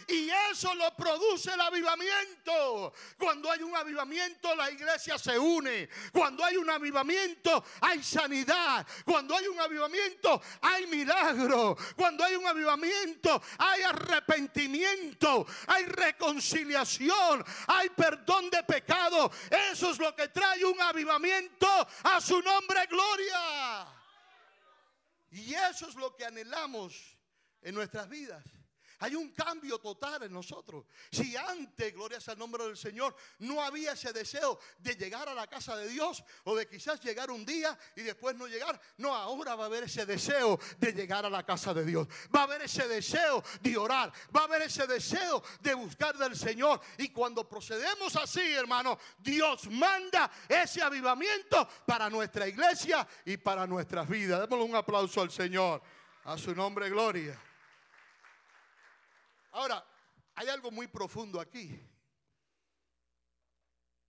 Y 0.08 0.30
eso 0.52 0.74
lo 0.76 0.96
produce 0.96 1.52
el 1.52 1.62
avivamiento. 1.62 2.94
Cuando 3.18 3.52
hay 3.52 3.64
un 3.64 3.76
avivamiento, 3.76 4.56
la 4.56 4.70
iglesia 4.70 5.18
se 5.18 5.38
une. 5.38 5.90
Cuando 6.12 6.44
hay 6.44 6.58
un 6.58 6.70
avivamiento, 6.70 7.64
hay 7.82 8.04
sanidad. 8.04 8.86
Cuando 9.04 9.36
hay 9.36 9.48
un 9.48 9.60
avivamiento, 9.60 10.42
hay 10.62 10.86
milagro. 10.88 11.76
Cuando 11.96 12.24
hay 12.24 12.36
un 12.36 12.46
avivamiento, 12.46 13.42
hay 13.58 13.82
arrepentimiento, 13.82 15.48
hay 15.68 15.86
reconciliación, 15.86 17.44
hay 17.68 17.90
perdón 17.90 18.50
de 18.52 18.64
pecado. 18.64 19.32
Eso 19.72 19.90
es 19.92 19.98
lo 19.98 20.16
que 20.16 20.28
trae 20.28 20.64
un 20.66 20.80
avivamiento 20.82 21.68
a 22.04 22.22
su 22.22 22.42
nombre, 22.42 22.86
gloria. 22.88 23.88
Y 25.32 25.54
eso 25.54 25.88
es 25.88 25.96
lo 25.96 26.16
que 26.16 26.26
anhelamos 26.26 27.18
en 27.62 27.74
nuestras 27.74 28.08
vidas. 28.08 28.44
Hay 29.00 29.16
un 29.16 29.32
cambio 29.32 29.80
total 29.80 30.24
en 30.24 30.34
nosotros. 30.34 30.86
Si 31.12 31.36
antes, 31.36 31.94
gloria 31.94 32.20
sea 32.20 32.34
el 32.34 32.40
nombre 32.40 32.64
del 32.66 32.78
Señor, 32.78 33.16
no 33.40 33.62
había 33.62 33.94
ese 33.94 34.14
deseo 34.14 34.60
de 34.80 34.96
llegar 34.96 35.28
a 35.28 35.34
la 35.34 35.48
casa 35.48 35.76
de 35.76 35.88
Dios 35.88 36.24
o 36.44 36.56
de 36.56 36.68
quizás 36.68 37.02
llegar 37.02 37.32
un 37.32 37.46
día 37.46 37.78
y 37.96 38.02
después 38.02 38.36
no 38.36 38.48
llegar, 38.48 38.80
no, 38.98 39.14
ahora 39.14 39.56
va 39.56 39.64
a 39.64 39.68
haber 39.68 39.84
ese 39.84 40.06
deseo 40.06 40.60
de 40.78 40.94
llegar 40.94 41.26
a 41.26 41.30
la 41.30 41.46
casa 41.46 41.74
de 41.74 41.86
Dios. 41.86 42.08
Va 42.34 42.42
a 42.42 42.44
haber 42.44 42.62
ese 42.62 42.88
deseo 42.88 43.44
de 43.62 43.78
orar, 43.78 44.12
va 44.36 44.42
a 44.42 44.46
haber 44.46 44.64
ese 44.64 44.88
deseo 44.88 45.44
de 45.60 45.74
buscar 45.74 46.18
del 46.18 46.36
Señor. 46.36 46.80
Y 46.98 47.10
cuando 47.10 47.48
procedemos 47.48 48.16
así, 48.16 48.54
hermano, 48.54 48.98
Dios 49.18 49.70
manda 49.70 50.32
ese 50.48 50.82
avivamiento 50.82 51.68
para 51.86 52.10
nuestra 52.10 52.48
iglesia 52.48 53.08
y 53.26 53.38
para 53.38 53.68
nuestras 53.68 54.08
vidas. 54.08 54.42
Démosle 54.42 54.66
un 54.66 54.76
aplauso 54.76 55.22
al 55.22 55.32
Señor. 55.32 55.82
A 56.26 56.38
su 56.38 56.56
nombre, 56.56 56.90
gloria. 56.90 57.40
Ahora, 59.56 59.88
hay 60.34 60.50
algo 60.50 60.70
muy 60.70 60.88
profundo 60.88 61.40
aquí. 61.40 61.80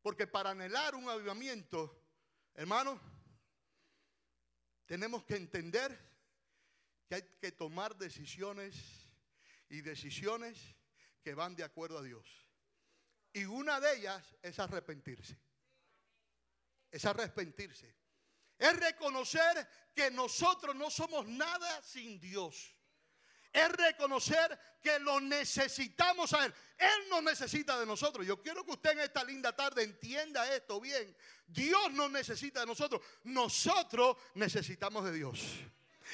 Porque 0.03 0.27
para 0.27 0.51
anhelar 0.51 0.97
un 0.97 1.09
avivamiento, 1.09 2.05
hermano, 2.53 3.01
tenemos 4.87 5.25
que 5.25 5.37
entender 5.37 5.97
que 7.09 7.15
hay 7.15 7.23
que 7.41 7.53
tomar 7.53 7.95
decisiones 7.95 8.75
y 9.69 9.83
decisiones 9.83 10.59
que 11.23 11.35
van 11.35 11.55
de 11.55 11.63
acuerdo 11.63 11.99
a 11.99 12.03
Dios. 12.03 12.27
Y 13.33 13.45
una 13.45 13.79
de 13.79 13.99
ellas 13.99 14.37
es 14.43 14.59
arrepentirse. 14.59 15.39
Es 16.91 17.05
arrepentirse. 17.05 17.97
Es 18.59 18.77
reconocer 18.81 19.69
que 19.95 20.11
nosotros 20.11 20.75
no 20.75 20.91
somos 20.91 21.25
nada 21.29 21.81
sin 21.83 22.19
Dios 22.19 22.76
es 23.57 23.73
reconocer 23.73 24.59
que 24.83 24.99
lo 24.99 25.19
necesitamos 25.19 26.35
a 26.35 26.45
Él. 26.45 26.55
Él 26.77 27.09
nos 27.09 27.23
necesita 27.23 27.81
de 27.81 27.87
nosotros. 27.87 28.27
Yo 28.27 28.43
quiero 28.43 28.63
que 28.65 28.73
usted 28.73 28.91
en 28.91 29.01
esta 29.01 29.25
linda 29.25 29.57
tarde 29.57 29.83
entienda 29.83 30.55
esto 30.55 30.79
bien. 30.79 31.17
Dios 31.47 31.91
nos 31.93 32.11
necesita 32.11 32.61
de 32.61 32.67
nosotros. 32.67 33.01
Nosotros 33.25 34.19
necesitamos 34.35 35.07
de 35.07 35.13
Dios. 35.15 35.41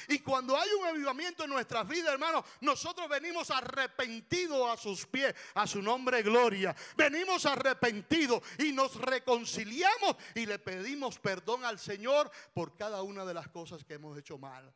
Y 0.07 0.19
cuando 0.19 0.57
hay 0.57 0.69
un 0.79 0.87
avivamiento 0.87 1.43
en 1.43 1.49
nuestras 1.49 1.85
vidas, 1.85 2.13
hermanos, 2.13 2.45
nosotros 2.61 3.09
venimos 3.09 3.51
arrepentidos 3.51 4.69
a 4.69 4.81
sus 4.81 5.05
pies, 5.05 5.35
a 5.53 5.67
su 5.67 5.81
nombre 5.81 6.23
gloria. 6.23 6.73
Venimos 6.95 7.45
arrepentidos 7.45 8.41
y 8.57 8.71
nos 8.71 8.95
reconciliamos 8.95 10.15
y 10.33 10.45
le 10.45 10.59
pedimos 10.59 11.19
perdón 11.19 11.65
al 11.65 11.77
Señor 11.77 12.31
por 12.53 12.75
cada 12.75 13.03
una 13.03 13.25
de 13.25 13.33
las 13.33 13.49
cosas 13.49 13.83
que 13.83 13.95
hemos 13.95 14.17
hecho 14.17 14.37
mal. 14.37 14.73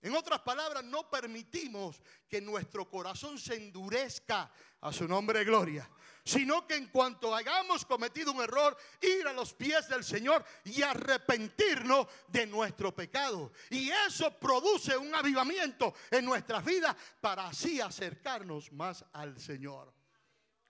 En 0.00 0.14
otras 0.14 0.40
palabras, 0.40 0.84
no 0.84 1.10
permitimos 1.10 2.00
que 2.28 2.40
nuestro 2.40 2.88
corazón 2.88 3.36
se 3.38 3.56
endurezca 3.56 4.50
a 4.80 4.92
su 4.92 5.08
nombre 5.08 5.40
de 5.40 5.44
gloria, 5.44 5.90
sino 6.24 6.66
que 6.68 6.76
en 6.76 6.86
cuanto 6.86 7.34
hayamos 7.34 7.84
cometido 7.84 8.30
un 8.30 8.40
error, 8.40 8.76
ir 9.00 9.26
a 9.26 9.32
los 9.32 9.52
pies 9.54 9.88
del 9.88 10.04
Señor 10.04 10.44
y 10.64 10.82
arrepentirnos 10.82 12.06
de 12.28 12.46
nuestro 12.46 12.94
pecado. 12.94 13.50
Y 13.70 13.90
eso 13.90 14.38
produce 14.38 14.96
un 14.96 15.12
avivamiento 15.14 15.94
en 16.12 16.24
nuestras 16.24 16.64
vidas 16.64 16.94
para 17.20 17.48
así 17.48 17.80
acercarnos 17.80 18.70
más 18.72 19.04
al 19.12 19.40
Señor. 19.40 19.92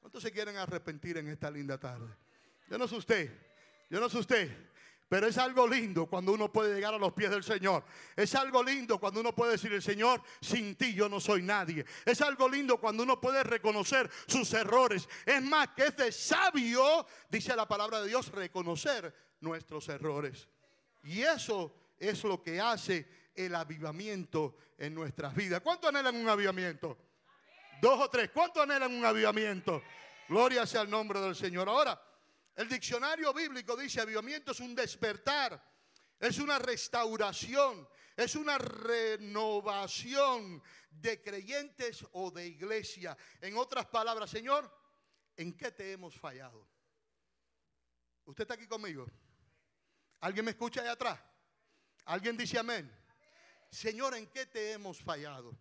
¿Cuántos 0.00 0.22
se 0.22 0.32
quieren 0.32 0.56
arrepentir 0.56 1.18
en 1.18 1.28
esta 1.28 1.50
linda 1.50 1.78
tarde? 1.78 2.16
Yo 2.70 2.78
no 2.78 2.88
sé 2.88 2.94
usted, 2.96 3.30
yo 3.90 4.00
no 4.00 4.08
sé 4.08 4.18
usted. 4.18 4.70
Pero 5.08 5.26
es 5.26 5.38
algo 5.38 5.66
lindo 5.66 6.06
cuando 6.06 6.32
uno 6.32 6.52
puede 6.52 6.74
llegar 6.74 6.92
a 6.92 6.98
los 6.98 7.14
pies 7.14 7.30
del 7.30 7.42
Señor. 7.42 7.82
Es 8.14 8.34
algo 8.34 8.62
lindo 8.62 8.98
cuando 8.98 9.20
uno 9.20 9.34
puede 9.34 9.52
decir, 9.52 9.72
el 9.72 9.82
Señor, 9.82 10.22
sin 10.40 10.76
ti 10.76 10.92
yo 10.92 11.08
no 11.08 11.18
soy 11.18 11.42
nadie. 11.42 11.86
Es 12.04 12.20
algo 12.20 12.48
lindo 12.48 12.78
cuando 12.78 13.04
uno 13.04 13.18
puede 13.18 13.42
reconocer 13.42 14.10
sus 14.26 14.52
errores. 14.52 15.08
Es 15.24 15.42
más, 15.42 15.68
que 15.68 15.86
es 15.86 15.96
de 15.96 16.12
sabio, 16.12 17.06
dice 17.30 17.56
la 17.56 17.66
palabra 17.66 18.02
de 18.02 18.08
Dios, 18.08 18.30
reconocer 18.32 19.14
nuestros 19.40 19.88
errores. 19.88 20.46
Y 21.04 21.22
eso 21.22 21.74
es 21.98 22.22
lo 22.24 22.42
que 22.42 22.60
hace 22.60 23.08
el 23.34 23.54
avivamiento 23.54 24.56
en 24.76 24.94
nuestras 24.94 25.34
vidas. 25.34 25.62
¿Cuánto 25.62 25.88
anhelan 25.88 26.16
un 26.16 26.28
avivamiento? 26.28 26.98
Dos 27.80 27.98
o 27.98 28.10
tres. 28.10 28.30
¿Cuánto 28.34 28.60
anhelan 28.60 28.92
un 28.92 29.04
avivamiento? 29.06 29.82
Gloria 30.28 30.66
sea 30.66 30.82
el 30.82 30.90
nombre 30.90 31.18
del 31.20 31.34
Señor. 31.34 31.68
Ahora, 31.68 31.98
el 32.58 32.68
diccionario 32.68 33.32
bíblico 33.32 33.76
dice 33.76 34.00
avivamiento 34.00 34.50
es 34.50 34.58
un 34.58 34.74
despertar, 34.74 35.62
es 36.18 36.40
una 36.40 36.58
restauración, 36.58 37.88
es 38.16 38.34
una 38.34 38.58
renovación 38.58 40.60
de 40.90 41.22
creyentes 41.22 42.04
o 42.10 42.32
de 42.32 42.48
iglesia. 42.48 43.16
En 43.40 43.56
otras 43.56 43.86
palabras, 43.86 44.28
Señor, 44.28 44.68
¿en 45.36 45.56
qué 45.56 45.70
te 45.70 45.92
hemos 45.92 46.18
fallado? 46.18 46.68
¿Usted 48.24 48.42
está 48.42 48.54
aquí 48.54 48.66
conmigo? 48.66 49.06
¿Alguien 50.18 50.44
me 50.44 50.50
escucha 50.50 50.80
allá 50.80 50.92
atrás? 50.92 51.20
¿Alguien 52.06 52.36
dice 52.36 52.58
amén? 52.58 52.92
Señor, 53.70 54.16
¿en 54.16 54.26
qué 54.26 54.46
te 54.46 54.72
hemos 54.72 55.00
fallado? 55.00 55.56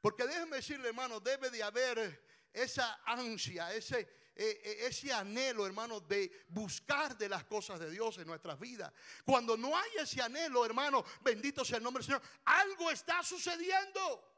Porque 0.00 0.28
déjeme 0.28 0.58
decirle, 0.58 0.90
hermano, 0.90 1.18
debe 1.18 1.50
de 1.50 1.60
haber 1.60 2.24
esa 2.52 3.00
ansia, 3.04 3.74
ese, 3.74 4.23
ese 4.34 5.12
anhelo, 5.12 5.66
hermano, 5.66 6.00
de 6.00 6.44
buscar 6.48 7.16
de 7.16 7.28
las 7.28 7.44
cosas 7.44 7.78
de 7.78 7.90
Dios 7.90 8.18
en 8.18 8.26
nuestras 8.26 8.58
vidas. 8.58 8.92
Cuando 9.24 9.56
no 9.56 9.76
hay 9.76 9.90
ese 10.00 10.20
anhelo, 10.20 10.64
hermano, 10.64 11.04
bendito 11.22 11.64
sea 11.64 11.78
el 11.78 11.84
nombre 11.84 12.02
del 12.02 12.06
Señor, 12.06 12.22
algo 12.44 12.90
está 12.90 13.22
sucediendo. 13.22 14.34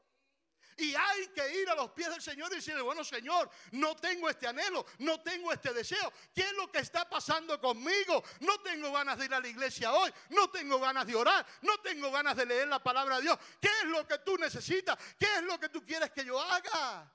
Y 0.79 0.93
hay 0.93 1.27
que 1.29 1.59
ir 1.59 1.67
a 1.69 1.75
los 1.75 1.89
pies 1.91 2.09
del 2.09 2.21
Señor 2.21 2.51
y 2.51 2.57
decirle, 2.57 2.83
bueno 2.83 3.03
Señor, 3.03 3.49
no 3.71 3.95
tengo 3.95 4.29
este 4.29 4.45
anhelo, 4.45 4.85
no 4.99 5.19
tengo 5.21 5.51
este 5.51 5.73
deseo. 5.73 6.13
¿Qué 6.35 6.41
es 6.41 6.53
lo 6.53 6.71
que 6.71 6.77
está 6.79 7.09
pasando 7.09 7.59
conmigo? 7.59 8.23
No 8.41 8.59
tengo 8.59 8.91
ganas 8.91 9.17
de 9.17 9.25
ir 9.25 9.33
a 9.33 9.39
la 9.39 9.47
iglesia 9.47 9.91
hoy, 9.91 10.11
no 10.29 10.51
tengo 10.51 10.79
ganas 10.79 11.07
de 11.07 11.15
orar, 11.15 11.43
no 11.63 11.79
tengo 11.79 12.11
ganas 12.11 12.37
de 12.37 12.45
leer 12.45 12.67
la 12.67 12.83
palabra 12.83 13.15
de 13.17 13.23
Dios. 13.23 13.39
¿Qué 13.59 13.69
es 13.81 13.85
lo 13.85 14.07
que 14.07 14.19
tú 14.19 14.37
necesitas? 14.37 14.95
¿Qué 15.17 15.25
es 15.37 15.43
lo 15.43 15.59
que 15.59 15.69
tú 15.69 15.83
quieres 15.83 16.11
que 16.11 16.23
yo 16.23 16.39
haga? 16.39 17.11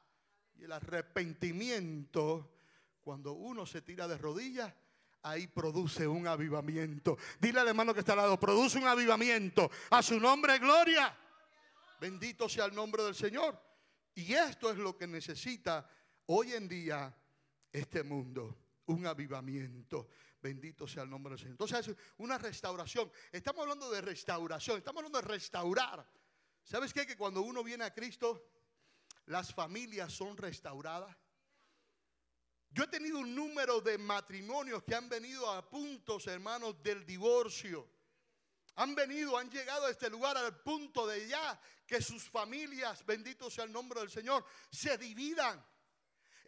Y 0.57 0.65
el 0.65 0.73
arrepentimiento 0.73 2.53
cuando 3.03 3.33
uno 3.33 3.67
se 3.67 3.83
tira 3.83 4.09
de 4.09 4.17
rodillas, 4.17 4.73
ahí 5.23 5.47
produce 5.47 6.07
un 6.07 6.27
avivamiento. 6.27 7.19
Dile 7.41 7.61
al 7.61 7.69
hermano 7.69 7.93
que 7.93 8.01
está 8.01 8.13
al 8.13 8.19
lado, 8.19 8.41
produce 8.41 8.79
un 8.79 8.87
avivamiento. 8.87 9.71
A 9.91 10.03
su 10.03 10.19
nombre, 10.19 10.59
gloria. 10.59 11.17
Bendito 12.01 12.49
sea 12.49 12.65
el 12.65 12.75
nombre 12.75 13.03
del 13.03 13.15
Señor. 13.15 13.61
Y 14.15 14.35
esto 14.35 14.71
es 14.71 14.79
lo 14.79 14.97
que 14.97 15.07
necesita 15.07 15.89
hoy 16.27 16.53
en 16.53 16.69
día 16.69 17.15
este 17.73 18.03
mundo, 18.03 18.57
un 18.87 19.07
avivamiento. 19.07 20.09
Bendito 20.41 20.87
sea 20.87 21.05
el 21.05 21.11
nombre 21.11 21.31
del 21.31 21.39
Señor. 21.39 21.53
Entonces, 21.53 21.89
es 21.89 21.97
una 22.19 22.39
restauración. 22.39 23.11
Estamos 23.31 23.63
hablando 23.63 23.91
de 23.91 24.01
restauración, 24.01 24.79
estamos 24.79 25.01
hablando 25.01 25.21
de 25.21 25.29
restaurar. 25.29 26.07
¿Sabes 26.65 26.93
qué? 26.93 27.07
Que 27.07 27.17
cuando 27.17 27.43
uno 27.43 27.63
viene 27.65 27.85
a 27.85 27.95
Cristo, 27.95 28.51
las 29.27 29.55
familias 29.55 30.13
son 30.13 30.37
restauradas. 30.37 31.17
Yo 32.73 32.85
he 32.85 32.87
tenido 32.87 33.19
un 33.19 33.35
número 33.35 33.81
de 33.83 33.99
matrimonios 33.99 34.83
que 34.83 34.95
han 34.95 35.09
venido 35.09 35.51
a 35.51 35.69
puntos, 35.69 36.27
hermanos, 36.27 36.83
del 36.83 37.05
divorcio. 37.05 37.87
Han 38.77 38.95
venido, 38.95 39.37
han 39.37 39.51
llegado 39.51 39.87
a 39.87 39.91
este 39.91 40.09
lugar 40.09 40.39
al 40.39 40.63
punto 40.63 41.07
de 41.07 41.29
ya 41.29 41.61
que 41.87 42.01
sus 42.01 42.31
familias, 42.31 43.05
bendito 43.05 43.51
sea 43.51 43.65
el 43.65 43.73
nombre 43.73 44.01
del 44.01 44.11
Señor, 44.11 44.47
se 44.71 44.97
dividan. 44.97 45.63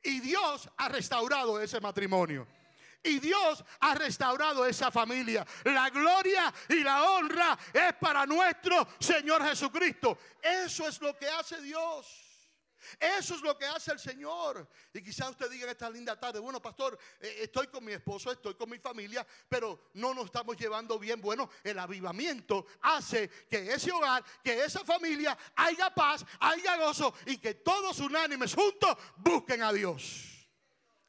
Y 0.02 0.20
Dios 0.20 0.68
ha 0.78 0.88
restaurado 0.88 1.60
ese 1.60 1.78
matrimonio. 1.80 2.46
Y 3.02 3.18
Dios 3.18 3.62
ha 3.80 3.94
restaurado 3.94 4.64
esa 4.64 4.90
familia. 4.90 5.46
La 5.64 5.90
gloria 5.90 6.52
y 6.70 6.82
la 6.82 7.02
honra 7.02 7.58
es 7.70 7.92
para 8.00 8.24
nuestro 8.24 8.88
Señor 8.98 9.46
Jesucristo. 9.46 10.16
Eso 10.42 10.88
es 10.88 10.98
lo 11.02 11.14
que 11.18 11.28
hace 11.28 11.60
Dios. 11.60 12.23
Eso 12.98 13.34
es 13.34 13.40
lo 13.42 13.56
que 13.56 13.66
hace 13.66 13.92
el 13.92 13.98
Señor. 13.98 14.68
Y 14.92 15.02
quizás 15.02 15.30
usted 15.30 15.50
diga 15.50 15.70
esta 15.70 15.90
linda 15.90 16.18
tarde, 16.18 16.38
bueno, 16.38 16.60
pastor, 16.60 16.98
eh, 17.20 17.38
estoy 17.42 17.66
con 17.68 17.84
mi 17.84 17.92
esposo, 17.92 18.30
estoy 18.30 18.54
con 18.54 18.70
mi 18.70 18.78
familia, 18.78 19.26
pero 19.48 19.90
no 19.94 20.14
nos 20.14 20.26
estamos 20.26 20.56
llevando 20.56 20.98
bien. 20.98 21.20
Bueno, 21.20 21.50
el 21.62 21.78
avivamiento 21.78 22.66
hace 22.82 23.28
que 23.48 23.72
ese 23.72 23.92
hogar, 23.92 24.24
que 24.42 24.64
esa 24.64 24.84
familia 24.84 25.36
haya 25.56 25.90
paz, 25.94 26.24
haya 26.40 26.76
gozo 26.76 27.14
y 27.26 27.38
que 27.38 27.54
todos 27.54 27.98
unánimes 28.00 28.54
juntos 28.54 28.96
busquen 29.16 29.62
a 29.62 29.72
Dios. 29.72 30.34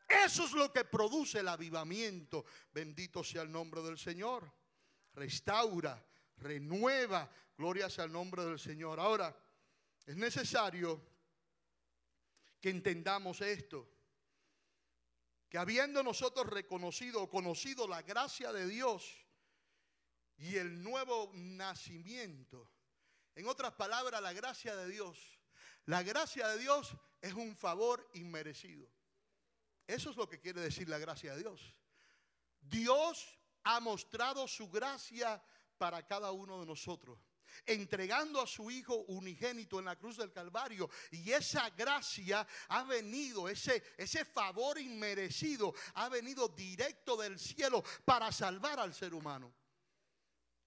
Eso 0.07 0.45
es 0.45 0.51
lo 0.51 0.71
que 0.71 0.85
produce 0.85 1.39
el 1.39 1.47
avivamiento. 1.47 2.45
Bendito 2.71 3.23
sea 3.23 3.41
el 3.41 3.51
nombre 3.51 3.81
del 3.81 3.97
Señor. 3.97 4.51
Restaura, 5.13 6.03
renueva. 6.37 7.29
Gloria 7.57 7.89
sea 7.89 8.05
el 8.05 8.11
nombre 8.11 8.45
del 8.45 8.59
Señor. 8.59 8.99
Ahora, 8.99 9.35
es 10.05 10.15
necesario 10.15 11.14
que 12.65 12.71
entendamos 12.71 13.41
esto. 13.41 13.87
Que 15.47 15.59
habiendo 15.59 16.01
nosotros 16.01 16.47
reconocido 16.47 17.21
o 17.21 17.29
conocido 17.29 17.87
la 17.87 18.01
gracia 18.01 18.51
de 18.51 18.65
Dios 18.65 19.23
y 20.35 20.55
el 20.55 20.81
nuevo 20.81 21.29
nacimiento, 21.35 22.67
en 23.35 23.47
otras 23.47 23.73
palabras, 23.73 24.19
la 24.19 24.33
gracia 24.33 24.75
de 24.75 24.89
Dios, 24.89 25.39
la 25.85 26.01
gracia 26.01 26.47
de 26.47 26.57
Dios 26.57 26.97
es 27.21 27.35
un 27.35 27.55
favor 27.55 28.09
inmerecido. 28.15 28.89
Eso 29.85 30.09
es 30.09 30.17
lo 30.17 30.27
que 30.27 30.39
quiere 30.39 30.61
decir 30.61 30.89
la 30.89 30.97
gracia 30.97 31.35
de 31.35 31.41
Dios. 31.41 31.75
Dios 32.61 33.37
ha 33.63 33.79
mostrado 33.79 34.47
su 34.47 34.71
gracia 34.71 35.39
para 35.77 36.03
cada 36.07 36.31
uno 36.31 36.59
de 36.61 36.65
nosotros 36.65 37.19
entregando 37.65 38.41
a 38.41 38.47
su 38.47 38.69
Hijo 38.71 38.95
unigénito 39.07 39.79
en 39.79 39.85
la 39.85 39.95
cruz 39.95 40.17
del 40.17 40.31
Calvario. 40.31 40.89
Y 41.11 41.31
esa 41.31 41.69
gracia 41.69 42.45
ha 42.69 42.83
venido, 42.83 43.47
ese, 43.47 43.83
ese 43.97 44.25
favor 44.25 44.79
inmerecido, 44.79 45.73
ha 45.95 46.09
venido 46.09 46.47
directo 46.49 47.17
del 47.17 47.39
cielo 47.39 47.83
para 48.03 48.31
salvar 48.31 48.79
al 48.79 48.93
ser 48.93 49.13
humano. 49.13 49.53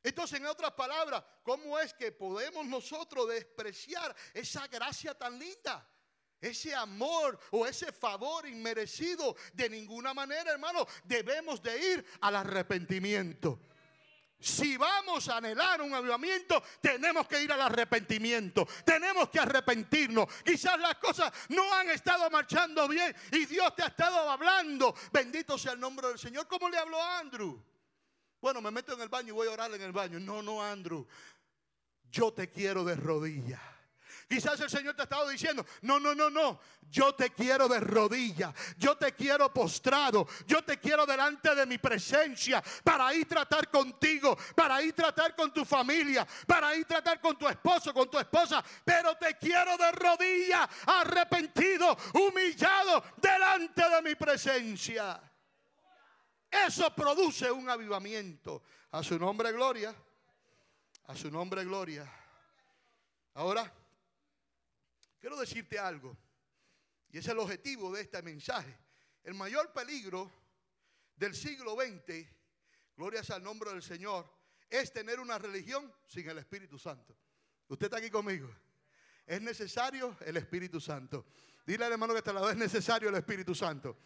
Entonces, 0.03 0.39
en 0.39 0.47
otras 0.47 0.73
palabras, 0.73 1.25
¿cómo 1.43 1.79
es 1.79 1.93
que 1.93 2.13
podemos 2.13 2.65
nosotros 2.67 3.29
despreciar 3.29 4.15
esa 4.33 4.67
gracia 4.69 5.15
tan 5.15 5.39
linda? 5.39 5.87
Ese 6.41 6.75
amor 6.75 7.39
o 7.51 7.67
ese 7.67 7.91
favor 7.91 8.47
inmerecido 8.47 9.35
de 9.53 9.69
ninguna 9.69 10.15
manera, 10.15 10.53
hermano, 10.53 10.87
debemos 11.05 11.61
de 11.63 11.95
ir 11.95 12.07
al 12.21 12.37
arrepentimiento. 12.37 13.61
Si 14.41 14.77
vamos 14.77 15.29
a 15.29 15.39
anhelar 15.39 15.83
un 15.83 15.93
avivamiento, 15.93 16.63
tenemos 16.81 17.27
que 17.27 17.43
ir 17.43 17.53
al 17.53 17.61
arrepentimiento. 17.61 18.67
Tenemos 18.85 19.29
que 19.31 19.41
arrepentirnos. 19.41 20.27
Quizás 20.45 20.79
las 20.79 20.95
cosas 20.97 21.33
no 21.49 21.73
han 21.75 21.91
estado 21.91 22.31
marchando 22.31 22.87
bien 22.87 23.15
y 23.33 23.47
Dios 23.47 23.75
te 23.75 23.83
ha 23.83 23.89
estado 23.89 24.31
hablando. 24.31 24.95
Bendito 25.13 25.59
sea 25.59 25.73
el 25.73 25.81
nombre 25.81 26.09
del 26.09 26.19
Señor. 26.19 26.47
¿Cómo 26.47 26.69
le 26.69 26.79
habló 26.79 27.03
a 27.03 27.19
Andrew? 27.19 27.61
Bueno, 28.41 28.61
me 28.61 28.71
meto 28.71 28.93
en 28.93 29.01
el 29.01 29.09
baño 29.09 29.29
y 29.29 29.33
voy 29.33 29.49
a 29.49 29.53
orar 29.53 29.75
en 29.75 29.83
el 29.83 29.93
baño. 29.93 30.21
No, 30.21 30.41
no, 30.41 30.63
Andrew. 30.63 31.05
Yo 32.11 32.33
te 32.33 32.49
quiero 32.49 32.85
de 32.85 32.95
rodillas. 32.95 33.78
Quizás 34.29 34.61
el 34.61 34.69
Señor 34.69 34.95
te 34.95 35.03
ha 35.03 35.05
estado 35.05 35.27
diciendo, 35.29 35.65
no, 35.81 35.99
no, 35.99 36.15
no, 36.15 36.29
no, 36.29 36.61
yo 36.91 37.15
te 37.15 37.31
quiero 37.31 37.67
de 37.67 37.81
rodillas, 37.81 38.53
yo 38.77 38.95
te 38.95 39.13
quiero 39.13 39.51
postrado, 39.55 40.29
yo 40.47 40.63
te 40.63 40.79
quiero 40.79 41.07
delante 41.07 41.55
de 41.55 41.65
mi 41.65 41.79
presencia 41.79 42.63
para 42.85 43.15
ir 43.15 43.27
tratar 43.27 43.71
contigo, 43.71 44.37
para 44.55 44.83
ir 44.83 44.93
tratar 44.93 45.35
con 45.35 45.51
tu 45.51 45.65
familia, 45.65 46.27
para 46.47 46.77
ir 46.77 46.85
tratar 46.85 47.23
con 47.23 47.39
tu 47.39 47.49
esposo, 47.49 47.95
con 47.95 48.11
tu 48.11 48.19
esposa, 48.19 48.63
pero 48.85 49.17
te 49.17 49.35
quiero 49.39 49.79
de 49.79 49.93
rodillas, 49.93 50.69
arrepentido, 50.85 51.97
humillado 52.13 53.03
delante 53.17 53.83
de 53.89 54.03
mi 54.03 54.15
presencia. 54.15 55.19
Eso 56.51 56.95
produce 56.95 57.51
un 57.51 57.69
avivamiento. 57.71 58.63
A 58.91 59.03
su 59.03 59.19
nombre 59.19 59.53
gloria. 59.53 59.95
A 61.07 61.15
su 61.15 61.31
nombre 61.31 61.65
gloria. 61.65 62.11
Ahora, 63.35 63.73
Quiero 65.21 65.37
decirte 65.37 65.79
algo, 65.79 66.17
y 67.11 67.19
es 67.19 67.27
el 67.27 67.39
objetivo 67.39 67.93
de 67.93 68.03
este 68.03 68.23
mensaje. 68.23 68.79
El 69.25 69.35
mayor 69.35 69.73
peligro 69.73 70.31
del 71.17 71.35
siglo 71.35 71.75
XX, 71.75 72.27
gloria 72.97 73.23
al 73.29 73.43
nombre 73.43 73.71
del 73.71 73.83
Señor, 73.83 74.31
es 74.71 74.93
tener 74.93 75.19
una 75.19 75.39
religión 75.39 75.93
sin 76.07 76.29
el 76.29 76.39
Espíritu 76.39 76.79
Santo. 76.79 77.17
¿Usted 77.69 77.87
está 77.87 77.99
aquí 77.99 78.11
conmigo? 78.11 78.49
Es 79.27 79.43
necesario 79.43 80.17
el 80.25 80.37
Espíritu 80.37 80.81
Santo. 80.81 81.27
Dile 81.67 81.85
al 81.85 81.93
hermano 81.93 82.15
que 82.15 82.19
está 82.19 82.31
al 82.31 82.37
lado, 82.37 82.51
es 82.51 82.57
necesario 82.57 83.09
el 83.09 83.15
Espíritu 83.15 83.55
Santo. 83.55 83.99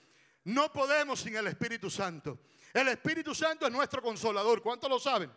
No 0.44 0.72
podemos 0.72 1.20
sin 1.20 1.36
el 1.36 1.46
Espíritu 1.46 1.88
Santo. 1.90 2.40
El 2.72 2.88
Espíritu 2.88 3.34
Santo 3.34 3.66
es 3.66 3.72
nuestro 3.72 4.02
consolador. 4.02 4.62
¿Cuántos 4.62 4.90
lo 4.90 4.98
saben? 4.98 5.30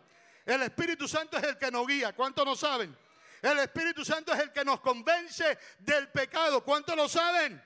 El 0.44 0.62
Espíritu 0.62 1.06
Santo 1.06 1.36
es 1.36 1.44
el 1.44 1.58
que 1.58 1.70
nos 1.70 1.86
guía. 1.86 2.14
¿Cuántos 2.14 2.44
lo 2.44 2.56
saben? 2.56 2.96
El 3.42 3.58
Espíritu 3.58 4.04
Santo 4.04 4.32
es 4.32 4.40
el 4.40 4.52
que 4.52 4.64
nos 4.64 4.80
convence 4.80 5.58
del 5.78 6.10
pecado. 6.10 6.64
¿Cuántos 6.64 6.96
lo 6.96 7.08
saben? 7.08 7.62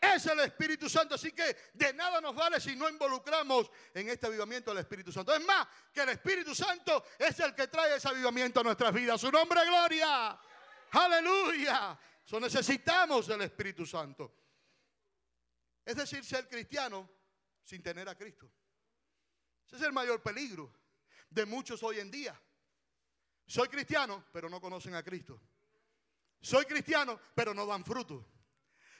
Es 0.00 0.26
el 0.26 0.40
Espíritu 0.40 0.88
Santo. 0.88 1.14
Así 1.14 1.32
que 1.32 1.56
de 1.74 1.92
nada 1.94 2.20
nos 2.20 2.34
vale 2.34 2.60
si 2.60 2.74
no 2.74 2.88
involucramos 2.88 3.70
en 3.94 4.08
este 4.08 4.26
avivamiento 4.26 4.70
al 4.70 4.78
Espíritu 4.78 5.12
Santo. 5.12 5.34
Es 5.34 5.44
más, 5.44 5.66
que 5.92 6.02
el 6.02 6.08
Espíritu 6.08 6.54
Santo 6.54 7.04
es 7.18 7.38
el 7.40 7.54
que 7.54 7.68
trae 7.68 7.96
ese 7.96 8.08
avivamiento 8.08 8.60
a 8.60 8.64
nuestras 8.64 8.92
vidas. 8.92 9.20
Su 9.20 9.30
nombre 9.30 9.64
gloria. 9.64 10.38
Aleluya. 10.90 11.98
So 12.24 12.40
necesitamos 12.40 13.26
del 13.26 13.42
Espíritu 13.42 13.86
Santo. 13.86 14.34
Es 15.84 15.96
decir, 15.96 16.24
ser 16.24 16.48
cristiano 16.48 17.08
sin 17.64 17.82
tener 17.82 18.08
a 18.08 18.16
Cristo. 18.16 18.50
Ese 19.66 19.76
es 19.76 19.82
el 19.82 19.92
mayor 19.92 20.22
peligro 20.22 20.72
de 21.30 21.46
muchos 21.46 21.82
hoy 21.82 21.98
en 21.98 22.10
día. 22.10 22.40
Soy 23.46 23.68
cristiano, 23.68 24.24
pero 24.32 24.48
no 24.48 24.60
conocen 24.60 24.94
a 24.94 25.02
Cristo. 25.02 25.40
Soy 26.40 26.64
cristiano, 26.64 27.20
pero 27.34 27.54
no 27.54 27.66
dan 27.66 27.84
fruto. 27.84 28.28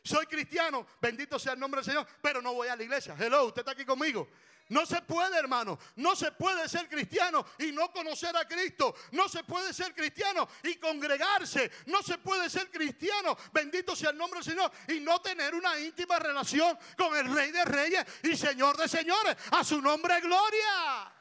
Soy 0.04 0.26
cristiano, 0.26 0.86
bendito 1.00 1.38
sea 1.38 1.52
el 1.52 1.60
nombre 1.60 1.80
del 1.80 1.84
Señor, 1.84 2.06
pero 2.20 2.42
no 2.42 2.54
voy 2.54 2.68
a 2.68 2.76
la 2.76 2.82
iglesia. 2.82 3.14
Hello, 3.18 3.46
usted 3.46 3.60
está 3.60 3.72
aquí 3.72 3.84
conmigo. 3.84 4.28
No 4.68 4.86
se 4.86 5.02
puede, 5.02 5.38
hermano. 5.38 5.78
No 5.96 6.16
se 6.16 6.32
puede 6.32 6.68
ser 6.68 6.88
cristiano 6.88 7.44
y 7.58 7.72
no 7.72 7.92
conocer 7.92 8.36
a 8.36 8.46
Cristo. 8.46 8.94
No 9.12 9.28
se 9.28 9.44
puede 9.44 9.72
ser 9.74 9.94
cristiano 9.94 10.48
y 10.62 10.76
congregarse. 10.76 11.70
No 11.86 12.02
se 12.02 12.18
puede 12.18 12.48
ser 12.48 12.70
cristiano, 12.70 13.36
bendito 13.52 13.94
sea 13.94 14.10
el 14.10 14.18
nombre 14.18 14.40
del 14.40 14.44
Señor, 14.44 14.72
y 14.88 15.00
no 15.00 15.20
tener 15.20 15.54
una 15.54 15.78
íntima 15.78 16.18
relación 16.18 16.76
con 16.96 17.16
el 17.16 17.32
Rey 17.32 17.50
de 17.50 17.64
Reyes 17.64 18.04
y 18.22 18.36
Señor 18.36 18.76
de 18.76 18.88
Señores. 18.88 19.36
A 19.50 19.62
su 19.62 19.80
nombre, 19.80 20.20
gloria. 20.20 21.12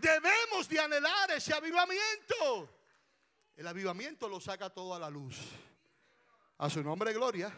Debemos 0.00 0.68
de 0.68 0.80
anhelar 0.80 1.30
ese 1.32 1.54
avivamiento. 1.54 2.68
El 3.56 3.66
avivamiento 3.66 4.28
lo 4.28 4.40
saca 4.40 4.70
todo 4.70 4.94
a 4.94 4.98
la 4.98 5.10
luz. 5.10 5.36
A 6.58 6.68
su 6.68 6.82
nombre, 6.82 7.12
gloria. 7.12 7.52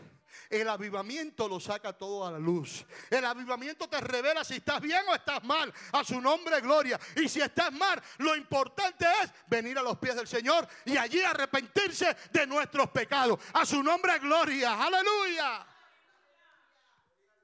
El 0.49 0.69
avivamiento 0.69 1.49
lo 1.49 1.59
saca 1.59 1.93
todo 1.93 2.27
a 2.27 2.33
la 2.33 2.39
luz. 2.39 2.85
El 3.11 3.25
avivamiento 3.25 3.89
te 3.89 4.01
revela 4.01 4.45
si 4.45 4.57
estás 4.57 4.81
bien 4.81 5.03
o 5.09 5.15
estás 5.15 5.43
mal. 5.45 5.73
A 5.93 6.05
su 6.05 6.21
nombre, 6.21 6.61
gloria. 6.61 6.99
Y 7.17 7.29
si 7.29 7.41
estás 7.41 7.73
mal, 7.73 8.03
lo 8.19 8.37
importante 8.37 9.07
es 9.23 9.33
venir 9.49 9.79
a 9.79 9.83
los 9.83 9.99
pies 9.99 10.17
del 10.17 10.27
Señor 10.27 10.69
y 10.85 10.97
allí 10.97 11.23
arrepentirse 11.23 12.17
de 12.33 12.47
nuestros 12.47 12.91
pecados. 12.91 13.41
A 13.55 13.65
su 13.65 13.83
nombre, 13.83 14.19
gloria. 14.19 14.83
Aleluya. 14.83 15.67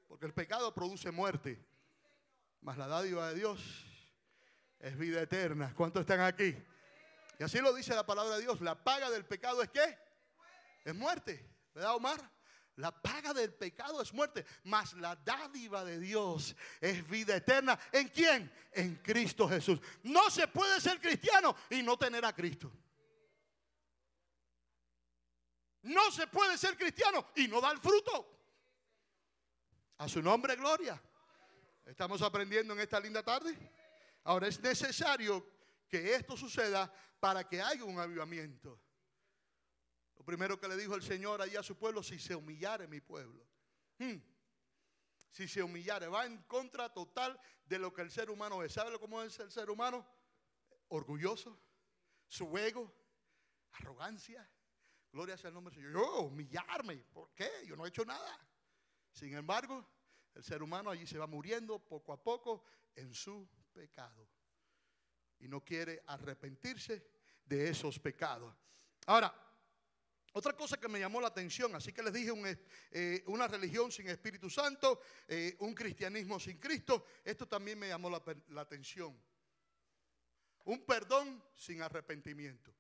Porque 0.09 0.27
el 0.27 0.35
pecado 0.35 0.75
produce 0.75 1.11
muerte. 1.11 1.65
Mas 2.61 2.77
la 2.77 2.87
dádiva 2.87 3.29
de 3.29 3.35
Dios 3.37 3.86
es 4.81 4.97
vida 4.97 5.21
eterna. 5.21 5.73
¿Cuántos 5.77 6.01
están 6.01 6.21
aquí? 6.21 6.57
Y 7.39 7.45
así 7.45 7.59
lo 7.61 7.75
dice 7.75 7.95
la 7.95 8.07
palabra 8.07 8.37
de 8.37 8.43
Dios. 8.43 8.61
La 8.61 8.75
paga 8.75 9.11
del 9.11 9.25
pecado 9.25 9.63
es 9.63 9.71
qué? 9.71 9.99
Es 10.85 10.95
muerte. 10.95 11.45
¿Verdad, 11.75 11.95
Omar? 11.97 12.37
La 12.77 12.91
paga 12.91 13.33
del 13.33 13.55
pecado 13.55 14.03
es 14.03 14.13
muerte, 14.13 14.45
mas 14.65 14.93
la 14.95 15.17
dádiva 15.17 15.83
de 15.83 15.99
Dios 15.99 16.55
es 16.79 17.09
vida 17.09 17.35
eterna. 17.37 17.79
¿En 17.91 18.09
quién? 18.09 18.53
En 18.73 18.97
Cristo 18.97 19.49
Jesús. 19.49 19.81
No 20.03 20.29
se 20.29 20.47
puede 20.47 20.79
ser 20.81 21.01
cristiano 21.01 21.57
y 21.71 21.83
no 21.83 21.97
tener 21.97 22.25
a 22.27 22.35
Cristo. 22.35 22.71
No 25.83 26.11
se 26.11 26.27
puede 26.27 26.59
ser 26.59 26.77
cristiano 26.77 27.29
y 27.37 27.49
no 27.49 27.63
dar 27.63 27.79
fruto. 27.79 28.37
A 29.99 30.09
su 30.09 30.21
nombre, 30.21 30.55
gloria. 30.57 31.01
¿Estamos 31.87 32.21
aprendiendo 32.21 32.75
en 32.75 32.81
esta 32.81 33.01
linda 33.01 33.23
tarde? 33.23 33.57
Ahora 34.27 34.49
es 34.49 34.61
necesario 34.61 35.47
que 35.89 36.15
esto 36.15 36.37
suceda 36.37 36.93
para 37.21 37.49
que 37.49 37.63
haya 37.63 37.85
un 37.85 38.01
avivamiento. 38.01 38.83
Lo 40.17 40.25
primero 40.25 40.59
que 40.59 40.67
le 40.67 40.77
dijo 40.77 40.97
el 40.97 41.03
Señor 41.03 41.41
allí 41.41 41.55
a 41.55 41.63
su 41.63 41.79
pueblo, 41.79 42.03
si 42.03 42.19
se 42.19 42.35
humillara 42.35 42.89
mi 42.89 43.01
pueblo. 43.01 43.47
Hmm. 43.99 44.17
si 45.31 45.47
se 45.47 45.63
humillare, 45.63 46.09
va 46.09 46.27
en 46.27 46.43
contra 46.43 46.93
total 46.93 47.41
de 47.65 47.79
lo 47.79 47.93
que 47.95 48.03
el 48.03 48.11
ser 48.11 48.29
humano 48.29 48.63
es. 48.65 48.73
¿Sabe 48.73 48.99
cómo 48.99 49.23
es 49.23 49.39
el 49.39 49.51
ser 49.53 49.71
humano? 49.71 50.05
Orgulloso, 50.89 51.59
su 52.27 52.59
ego, 52.59 52.93
arrogancia. 53.73 54.51
Gloria 55.13 55.39
sea 55.39 55.49
el 55.49 55.55
nombre 55.55 55.73
del 55.73 55.85
Señor. 55.85 56.03
Yo, 56.03 56.21
humillarme, 56.23 56.97
¿por 57.13 57.33
qué? 57.33 57.49
Yo 57.65 57.77
no 57.77 57.87
he 57.87 57.91
hecho 57.91 58.05
nada. 58.05 58.41
Sin 59.13 59.35
embargo, 59.35 59.87
el 60.35 60.43
ser 60.43 60.65
humano 60.65 60.91
allí 60.91 61.07
se 61.07 61.17
va 61.17 61.29
muriendo 61.29 61.79
poco 61.79 62.13
a 62.13 62.21
poco 62.21 62.65
en 62.97 63.15
su 63.15 63.49
pecado. 63.77 64.27
Y 65.41 65.49
no 65.49 65.63
quiere 65.63 66.03
arrepentirse 66.07 67.07
de 67.45 67.69
esos 67.69 67.99
pecados. 67.99 68.55
Ahora, 69.07 69.33
otra 70.33 70.55
cosa 70.55 70.79
que 70.79 70.89
me 70.89 70.99
llamó 70.99 71.21
la 71.21 71.29
atención, 71.29 71.75
así 71.75 71.93
que 71.93 72.03
les 72.03 72.13
dije 72.13 72.33
eh, 72.91 73.23
una 73.27 73.47
religión 73.47 73.93
sin 73.93 74.09
Espíritu 74.09 74.49
Santo, 74.49 75.01
eh, 75.29 75.57
un 75.61 75.75
cristianismo 75.75 76.41
sin 76.41 76.59
Cristo, 76.59 77.05
esto 77.25 77.47
también 77.47 77.79
me 77.79 77.89
llamó 77.89 78.11
la 78.11 78.61
atención. 78.61 79.19
Un 80.65 80.85
perdón 80.85 81.43
sin 81.55 81.83
arrepentimiento. 81.83 82.75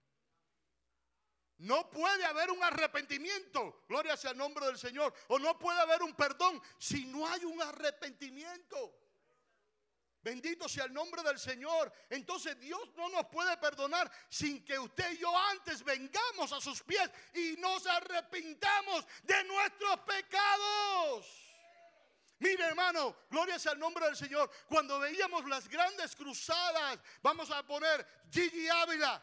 No 1.58 1.88
puede 1.88 2.24
haber 2.24 2.50
un 2.50 2.62
arrepentimiento, 2.62 3.84
gloria 3.88 4.16
sea 4.16 4.32
el 4.32 4.36
nombre 4.36 4.66
del 4.66 4.76
Señor, 4.76 5.14
o 5.28 5.38
no 5.38 5.58
puede 5.58 5.80
haber 5.80 6.02
un 6.02 6.14
perdón 6.14 6.60
si 6.78 7.06
no 7.06 7.26
hay 7.26 7.44
un 7.44 7.62
arrepentimiento. 7.62 9.05
Bendito 10.26 10.68
sea 10.68 10.86
el 10.86 10.92
nombre 10.92 11.22
del 11.22 11.38
Señor. 11.38 11.92
Entonces 12.10 12.58
Dios 12.58 12.80
no 12.96 13.08
nos 13.10 13.26
puede 13.26 13.56
perdonar 13.58 14.10
sin 14.28 14.64
que 14.64 14.76
usted 14.76 15.12
y 15.12 15.18
yo 15.18 15.38
antes 15.50 15.84
vengamos 15.84 16.52
a 16.52 16.60
sus 16.60 16.82
pies 16.82 17.08
y 17.32 17.54
nos 17.58 17.86
arrepintamos 17.86 19.06
de 19.22 19.44
nuestros 19.44 20.00
pecados. 20.00 21.26
Mire 22.40 22.64
hermano, 22.64 23.16
gloria 23.30 23.56
sea 23.56 23.74
el 23.74 23.78
nombre 23.78 24.04
del 24.04 24.16
Señor. 24.16 24.50
Cuando 24.68 24.98
veíamos 24.98 25.48
las 25.48 25.68
grandes 25.68 26.16
cruzadas, 26.16 26.98
vamos 27.22 27.48
a 27.52 27.64
poner 27.64 28.04
Gigi 28.28 28.68
Ávila, 28.68 29.22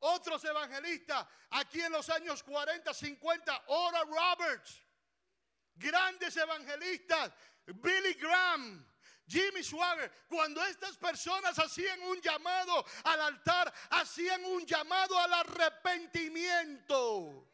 otros 0.00 0.44
evangelistas, 0.44 1.26
aquí 1.48 1.80
en 1.80 1.92
los 1.92 2.10
años 2.10 2.42
40, 2.42 2.92
50, 2.92 3.64
Ora 3.68 4.02
Roberts, 4.04 4.82
grandes 5.74 6.36
evangelistas, 6.36 7.32
Billy 7.64 8.12
Graham, 8.12 8.89
Jimmy 9.30 9.62
Swagger, 9.62 10.10
cuando 10.28 10.62
estas 10.64 10.96
personas 10.96 11.56
hacían 11.58 12.02
un 12.02 12.20
llamado 12.20 12.84
al 13.04 13.20
altar, 13.20 13.72
hacían 13.90 14.44
un 14.44 14.66
llamado 14.66 15.16
al 15.18 15.32
arrepentimiento. 15.32 17.46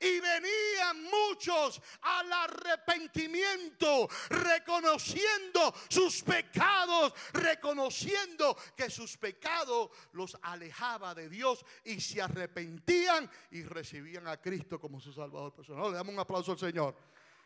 Y 0.00 0.18
venían 0.18 1.04
muchos 1.04 1.80
al 2.00 2.32
arrepentimiento, 2.32 4.08
reconociendo 4.30 5.74
sus 5.88 6.22
pecados, 6.22 7.12
reconociendo 7.32 8.56
que 8.76 8.90
sus 8.90 9.16
pecados 9.16 9.90
los 10.12 10.36
alejaba 10.42 11.14
de 11.14 11.28
Dios 11.28 11.64
y 11.84 12.00
se 12.00 12.22
arrepentían 12.22 13.30
y 13.50 13.62
recibían 13.62 14.26
a 14.26 14.40
Cristo 14.40 14.80
como 14.80 15.00
su 15.00 15.12
Salvador 15.12 15.54
personal. 15.54 15.90
Le 15.90 15.98
damos 15.98 16.14
un 16.14 16.20
aplauso 16.20 16.52
al 16.52 16.58
Señor. 16.58 16.96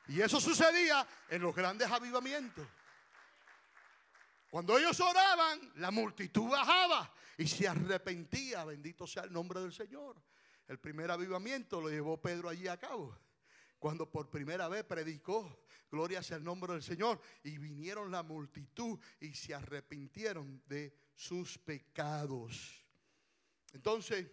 Y 0.08 0.22
eso 0.22 0.40
sucedía 0.40 1.06
en 1.28 1.42
los 1.42 1.54
grandes 1.54 1.90
avivamientos. 1.90 2.66
Cuando 4.50 4.78
ellos 4.78 4.98
oraban, 5.00 5.72
la 5.76 5.90
multitud 5.90 6.48
bajaba 6.48 7.12
y 7.36 7.46
se 7.46 7.68
arrepentía. 7.68 8.64
Bendito 8.64 9.06
sea 9.06 9.24
el 9.24 9.32
nombre 9.32 9.60
del 9.60 9.72
Señor. 9.72 10.22
El 10.66 10.78
primer 10.78 11.10
avivamiento 11.10 11.80
lo 11.80 11.88
llevó 11.88 12.20
Pedro 12.20 12.48
allí 12.48 12.66
a 12.68 12.78
cabo. 12.78 13.16
Cuando 13.78 14.10
por 14.10 14.28
primera 14.30 14.68
vez 14.68 14.84
predicó, 14.84 15.64
gloria 15.90 16.22
sea 16.22 16.38
el 16.38 16.44
nombre 16.44 16.72
del 16.72 16.82
Señor, 16.82 17.20
y 17.44 17.58
vinieron 17.58 18.10
la 18.10 18.22
multitud 18.22 18.98
y 19.20 19.34
se 19.34 19.54
arrepintieron 19.54 20.62
de 20.66 20.94
sus 21.14 21.58
pecados. 21.58 22.84
Entonces, 23.72 24.26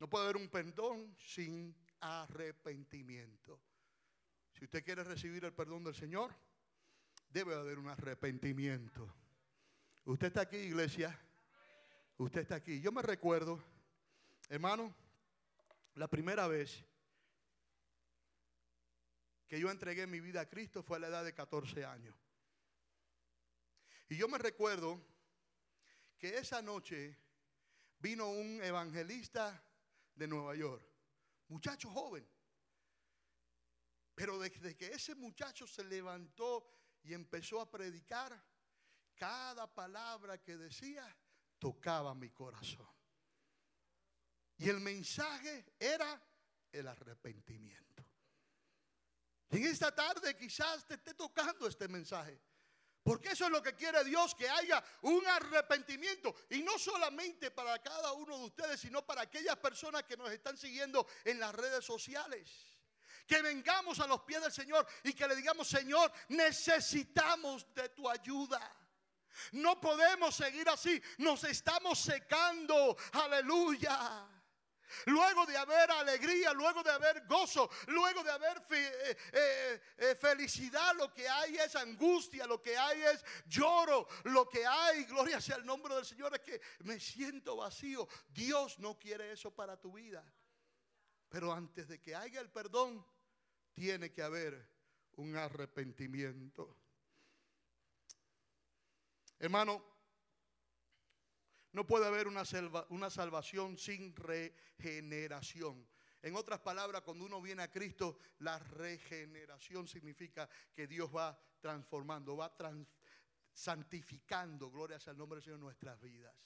no 0.00 0.08
puede 0.08 0.24
haber 0.24 0.36
un 0.36 0.48
perdón 0.48 1.14
sin 1.18 1.76
arrepentimiento. 2.00 3.60
Si 4.52 4.64
usted 4.64 4.84
quiere 4.84 5.04
recibir 5.04 5.44
el 5.44 5.52
perdón 5.52 5.84
del 5.84 5.94
Señor, 5.94 6.34
debe 7.32 7.54
haber 7.54 7.78
un 7.78 7.88
arrepentimiento. 7.88 9.08
Usted 10.04 10.28
está 10.28 10.42
aquí, 10.42 10.56
iglesia. 10.56 11.18
Usted 12.18 12.42
está 12.42 12.56
aquí. 12.56 12.80
Yo 12.80 12.92
me 12.92 13.02
recuerdo, 13.02 13.62
hermano, 14.48 14.94
la 15.94 16.08
primera 16.08 16.46
vez 16.46 16.84
que 19.48 19.58
yo 19.58 19.70
entregué 19.70 20.06
mi 20.06 20.20
vida 20.20 20.42
a 20.42 20.48
Cristo 20.48 20.82
fue 20.82 20.98
a 20.98 21.00
la 21.00 21.08
edad 21.08 21.24
de 21.24 21.34
14 21.34 21.84
años. 21.84 22.14
Y 24.08 24.16
yo 24.16 24.28
me 24.28 24.38
recuerdo 24.38 25.00
que 26.18 26.36
esa 26.36 26.60
noche 26.60 27.16
vino 27.98 28.30
un 28.30 28.62
evangelista 28.62 29.62
de 30.14 30.26
Nueva 30.26 30.54
York, 30.54 30.86
muchacho 31.48 31.90
joven. 31.90 32.28
Pero 34.14 34.38
desde 34.38 34.76
que 34.76 34.88
ese 34.88 35.14
muchacho 35.14 35.66
se 35.66 35.84
levantó 35.84 36.81
y 37.04 37.14
empezó 37.14 37.60
a 37.60 37.70
predicar, 37.70 38.42
cada 39.14 39.72
palabra 39.72 40.42
que 40.42 40.56
decía 40.56 41.04
tocaba 41.58 42.14
mi 42.14 42.30
corazón. 42.30 42.88
Y 44.58 44.68
el 44.68 44.80
mensaje 44.80 45.74
era 45.78 46.20
el 46.70 46.88
arrepentimiento. 46.88 48.04
En 49.50 49.64
esta 49.64 49.94
tarde 49.94 50.36
quizás 50.36 50.86
te 50.86 50.94
esté 50.94 51.14
tocando 51.14 51.66
este 51.66 51.86
mensaje. 51.88 52.40
Porque 53.02 53.30
eso 53.30 53.46
es 53.46 53.50
lo 53.50 53.62
que 53.62 53.74
quiere 53.74 54.04
Dios, 54.04 54.34
que 54.34 54.48
haya 54.48 54.82
un 55.02 55.26
arrepentimiento. 55.26 56.34
Y 56.50 56.62
no 56.62 56.78
solamente 56.78 57.50
para 57.50 57.78
cada 57.82 58.12
uno 58.12 58.38
de 58.38 58.44
ustedes, 58.44 58.80
sino 58.80 59.04
para 59.04 59.22
aquellas 59.22 59.56
personas 59.56 60.04
que 60.04 60.16
nos 60.16 60.30
están 60.30 60.56
siguiendo 60.56 61.06
en 61.24 61.40
las 61.40 61.54
redes 61.54 61.84
sociales. 61.84 62.71
Que 63.26 63.42
vengamos 63.42 64.00
a 64.00 64.06
los 64.06 64.22
pies 64.22 64.42
del 64.42 64.52
Señor 64.52 64.86
y 65.04 65.12
que 65.12 65.26
le 65.26 65.36
digamos, 65.36 65.68
Señor, 65.68 66.12
necesitamos 66.28 67.66
de 67.74 67.88
tu 67.90 68.08
ayuda. 68.08 68.60
No 69.52 69.80
podemos 69.80 70.34
seguir 70.34 70.68
así. 70.68 71.00
Nos 71.18 71.44
estamos 71.44 71.98
secando. 71.98 72.96
Aleluya. 73.12 74.28
Luego 75.06 75.46
de 75.46 75.56
haber 75.56 75.90
alegría, 75.90 76.52
luego 76.52 76.82
de 76.82 76.90
haber 76.90 77.26
gozo, 77.26 77.70
luego 77.86 78.22
de 78.22 78.30
haber 78.30 78.62
eh, 78.70 79.16
eh, 79.32 79.80
eh, 79.96 80.14
felicidad, 80.14 80.94
lo 80.96 81.12
que 81.12 81.28
hay 81.28 81.56
es 81.56 81.74
angustia, 81.76 82.46
lo 82.46 82.60
que 82.60 82.76
hay 82.76 83.02
es 83.02 83.24
lloro, 83.46 84.06
lo 84.24 84.48
que 84.48 84.66
hay, 84.66 85.04
gloria 85.04 85.40
sea 85.40 85.56
el 85.56 85.64
nombre 85.64 85.94
del 85.94 86.04
Señor, 86.04 86.34
es 86.34 86.40
que 86.40 86.60
me 86.80 87.00
siento 87.00 87.56
vacío. 87.56 88.06
Dios 88.28 88.78
no 88.78 88.98
quiere 88.98 89.32
eso 89.32 89.50
para 89.50 89.80
tu 89.80 89.92
vida. 89.92 90.24
Pero 91.32 91.50
antes 91.50 91.88
de 91.88 91.98
que 91.98 92.14
haya 92.14 92.42
el 92.42 92.50
perdón, 92.50 93.02
tiene 93.72 94.12
que 94.12 94.22
haber 94.22 94.68
un 95.12 95.34
arrepentimiento. 95.34 96.76
Hermano, 99.38 99.82
no 101.72 101.86
puede 101.86 102.06
haber 102.06 102.28
una, 102.28 102.42
una 102.90 103.08
salvación 103.08 103.78
sin 103.78 104.14
regeneración. 104.14 105.88
En 106.20 106.36
otras 106.36 106.60
palabras, 106.60 107.00
cuando 107.00 107.24
uno 107.24 107.40
viene 107.40 107.62
a 107.62 107.70
Cristo, 107.70 108.18
la 108.40 108.58
regeneración 108.58 109.88
significa 109.88 110.46
que 110.74 110.86
Dios 110.86 111.10
va 111.16 111.40
transformando, 111.62 112.36
va 112.36 112.54
santificando, 113.54 114.70
gloria 114.70 115.00
sea 115.00 115.12
el 115.12 115.18
nombre 115.18 115.36
del 115.38 115.44
Señor, 115.44 115.60
nuestras 115.60 115.98
vidas. 115.98 116.36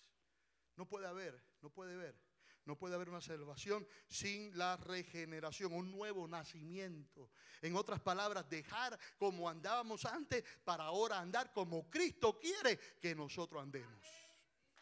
No 0.76 0.88
puede 0.88 1.08
haber, 1.08 1.42
no 1.60 1.70
puede 1.70 1.94
haber 1.94 2.25
no 2.66 2.76
puede 2.76 2.96
haber 2.96 3.08
una 3.08 3.20
salvación 3.20 3.86
sin 4.08 4.56
la 4.58 4.76
regeneración, 4.76 5.72
un 5.72 5.90
nuevo 5.90 6.26
nacimiento. 6.26 7.30
En 7.62 7.76
otras 7.76 8.00
palabras, 8.00 8.50
dejar 8.50 8.98
como 9.18 9.48
andábamos 9.48 10.04
antes 10.04 10.44
para 10.64 10.84
ahora 10.84 11.18
andar 11.18 11.52
como 11.52 11.88
Cristo 11.88 12.38
quiere 12.38 12.78
que 13.00 13.14
nosotros 13.14 13.62
andemos. 13.62 14.26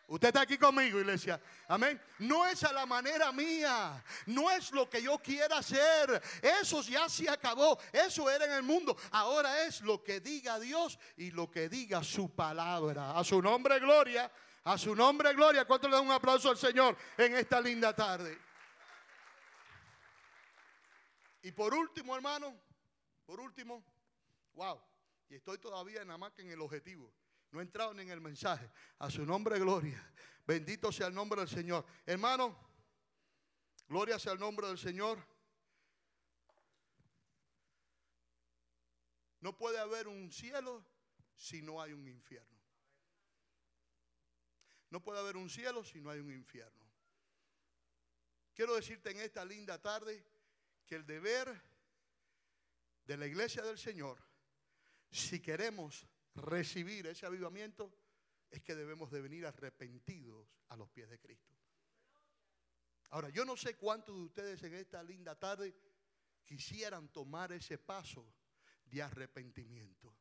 Usted 0.06 0.28
está 0.28 0.42
aquí 0.42 0.58
conmigo, 0.58 0.98
iglesia. 0.98 1.40
Amén. 1.66 2.00
No 2.18 2.46
es 2.46 2.62
a 2.62 2.72
la 2.72 2.84
manera 2.84 3.32
mía. 3.32 4.04
No 4.26 4.50
es 4.50 4.70
lo 4.72 4.88
que 4.88 5.02
yo 5.02 5.18
quiera 5.18 5.58
hacer. 5.58 6.22
Eso 6.42 6.82
ya 6.82 7.08
se 7.08 7.28
acabó. 7.28 7.78
Eso 7.90 8.30
era 8.30 8.44
en 8.44 8.52
el 8.52 8.62
mundo. 8.62 8.96
Ahora 9.12 9.64
es 9.64 9.80
lo 9.80 10.04
que 10.04 10.20
diga 10.20 10.60
Dios 10.60 10.98
y 11.16 11.30
lo 11.30 11.50
que 11.50 11.70
diga 11.70 12.04
su 12.04 12.34
palabra. 12.34 13.18
A 13.18 13.24
su 13.24 13.40
nombre, 13.40 13.80
gloria. 13.80 14.30
A 14.64 14.78
su 14.78 14.94
nombre, 14.94 15.32
gloria. 15.34 15.66
¿Cuánto 15.66 15.88
le 15.88 15.94
da 15.94 16.00
un 16.00 16.10
aplauso 16.10 16.48
al 16.48 16.56
Señor 16.56 16.96
en 17.18 17.34
esta 17.36 17.60
linda 17.60 17.94
tarde? 17.94 18.38
Y 21.42 21.52
por 21.52 21.74
último, 21.74 22.16
hermano, 22.16 22.58
por 23.26 23.38
último, 23.40 23.84
wow, 24.54 24.80
y 25.28 25.34
estoy 25.34 25.58
todavía 25.58 26.02
la 26.04 26.16
más 26.16 26.38
en 26.38 26.50
el 26.50 26.60
objetivo. 26.62 27.12
No 27.50 27.60
he 27.60 27.62
entrado 27.62 27.92
ni 27.92 28.02
en 28.02 28.10
el 28.10 28.22
mensaje. 28.22 28.70
A 28.98 29.10
su 29.10 29.26
nombre, 29.26 29.58
gloria. 29.58 30.02
Bendito 30.46 30.90
sea 30.90 31.08
el 31.08 31.14
nombre 31.14 31.40
del 31.40 31.48
Señor. 31.48 31.84
Hermano, 32.06 32.56
gloria 33.86 34.18
sea 34.18 34.32
el 34.32 34.40
nombre 34.40 34.66
del 34.66 34.78
Señor. 34.78 35.18
No 39.40 39.56
puede 39.56 39.78
haber 39.78 40.08
un 40.08 40.32
cielo 40.32 40.82
si 41.36 41.60
no 41.60 41.82
hay 41.82 41.92
un 41.92 42.08
infierno. 42.08 42.53
No 44.94 45.02
puede 45.02 45.18
haber 45.18 45.36
un 45.36 45.50
cielo 45.50 45.82
si 45.82 46.00
no 46.00 46.08
hay 46.08 46.20
un 46.20 46.32
infierno. 46.32 46.88
Quiero 48.54 48.76
decirte 48.76 49.10
en 49.10 49.18
esta 49.18 49.44
linda 49.44 49.82
tarde 49.82 50.24
que 50.86 50.94
el 50.94 51.04
deber 51.04 51.60
de 53.04 53.16
la 53.16 53.26
iglesia 53.26 53.64
del 53.64 53.76
Señor, 53.76 54.22
si 55.10 55.40
queremos 55.40 56.06
recibir 56.36 57.08
ese 57.08 57.26
avivamiento, 57.26 57.92
es 58.48 58.62
que 58.62 58.76
debemos 58.76 59.10
de 59.10 59.20
venir 59.20 59.44
arrepentidos 59.46 60.46
a 60.68 60.76
los 60.76 60.88
pies 60.90 61.10
de 61.10 61.18
Cristo. 61.18 61.56
Ahora, 63.10 63.30
yo 63.30 63.44
no 63.44 63.56
sé 63.56 63.74
cuántos 63.74 64.14
de 64.14 64.22
ustedes 64.22 64.62
en 64.62 64.74
esta 64.74 65.02
linda 65.02 65.36
tarde 65.36 65.74
quisieran 66.44 67.08
tomar 67.08 67.50
ese 67.50 67.78
paso 67.78 68.32
de 68.84 69.02
arrepentimiento, 69.02 70.14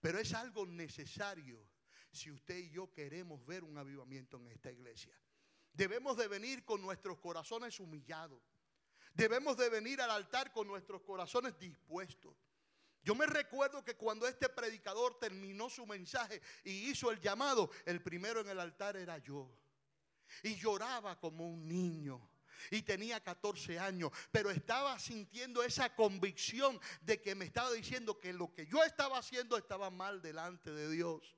pero 0.00 0.18
es 0.18 0.32
algo 0.32 0.64
necesario 0.64 1.62
si 2.10 2.30
usted 2.30 2.56
y 2.56 2.70
yo 2.70 2.92
queremos 2.92 3.44
ver 3.46 3.64
un 3.64 3.78
avivamiento 3.78 4.36
en 4.38 4.48
esta 4.48 4.70
iglesia. 4.70 5.14
Debemos 5.72 6.16
de 6.16 6.28
venir 6.28 6.64
con 6.64 6.82
nuestros 6.82 7.18
corazones 7.18 7.78
humillados. 7.78 8.42
Debemos 9.14 9.56
de 9.56 9.68
venir 9.68 10.00
al 10.00 10.10
altar 10.10 10.52
con 10.52 10.66
nuestros 10.66 11.02
corazones 11.02 11.58
dispuestos. 11.58 12.34
Yo 13.02 13.14
me 13.14 13.26
recuerdo 13.26 13.84
que 13.84 13.96
cuando 13.96 14.26
este 14.26 14.48
predicador 14.48 15.18
terminó 15.18 15.70
su 15.70 15.86
mensaje 15.86 16.42
y 16.64 16.90
hizo 16.90 17.10
el 17.10 17.20
llamado, 17.20 17.70
el 17.86 18.02
primero 18.02 18.40
en 18.40 18.48
el 18.48 18.60
altar 18.60 18.96
era 18.96 19.18
yo. 19.18 19.50
Y 20.42 20.56
lloraba 20.56 21.18
como 21.18 21.48
un 21.48 21.66
niño. 21.66 22.28
Y 22.70 22.82
tenía 22.82 23.22
14 23.22 23.78
años, 23.78 24.10
pero 24.32 24.50
estaba 24.50 24.98
sintiendo 24.98 25.62
esa 25.62 25.94
convicción 25.94 26.78
de 27.00 27.22
que 27.22 27.36
me 27.36 27.44
estaba 27.44 27.70
diciendo 27.72 28.18
que 28.18 28.32
lo 28.32 28.52
que 28.52 28.66
yo 28.66 28.82
estaba 28.82 29.18
haciendo 29.18 29.56
estaba 29.56 29.90
mal 29.90 30.20
delante 30.20 30.72
de 30.72 30.90
Dios. 30.90 31.37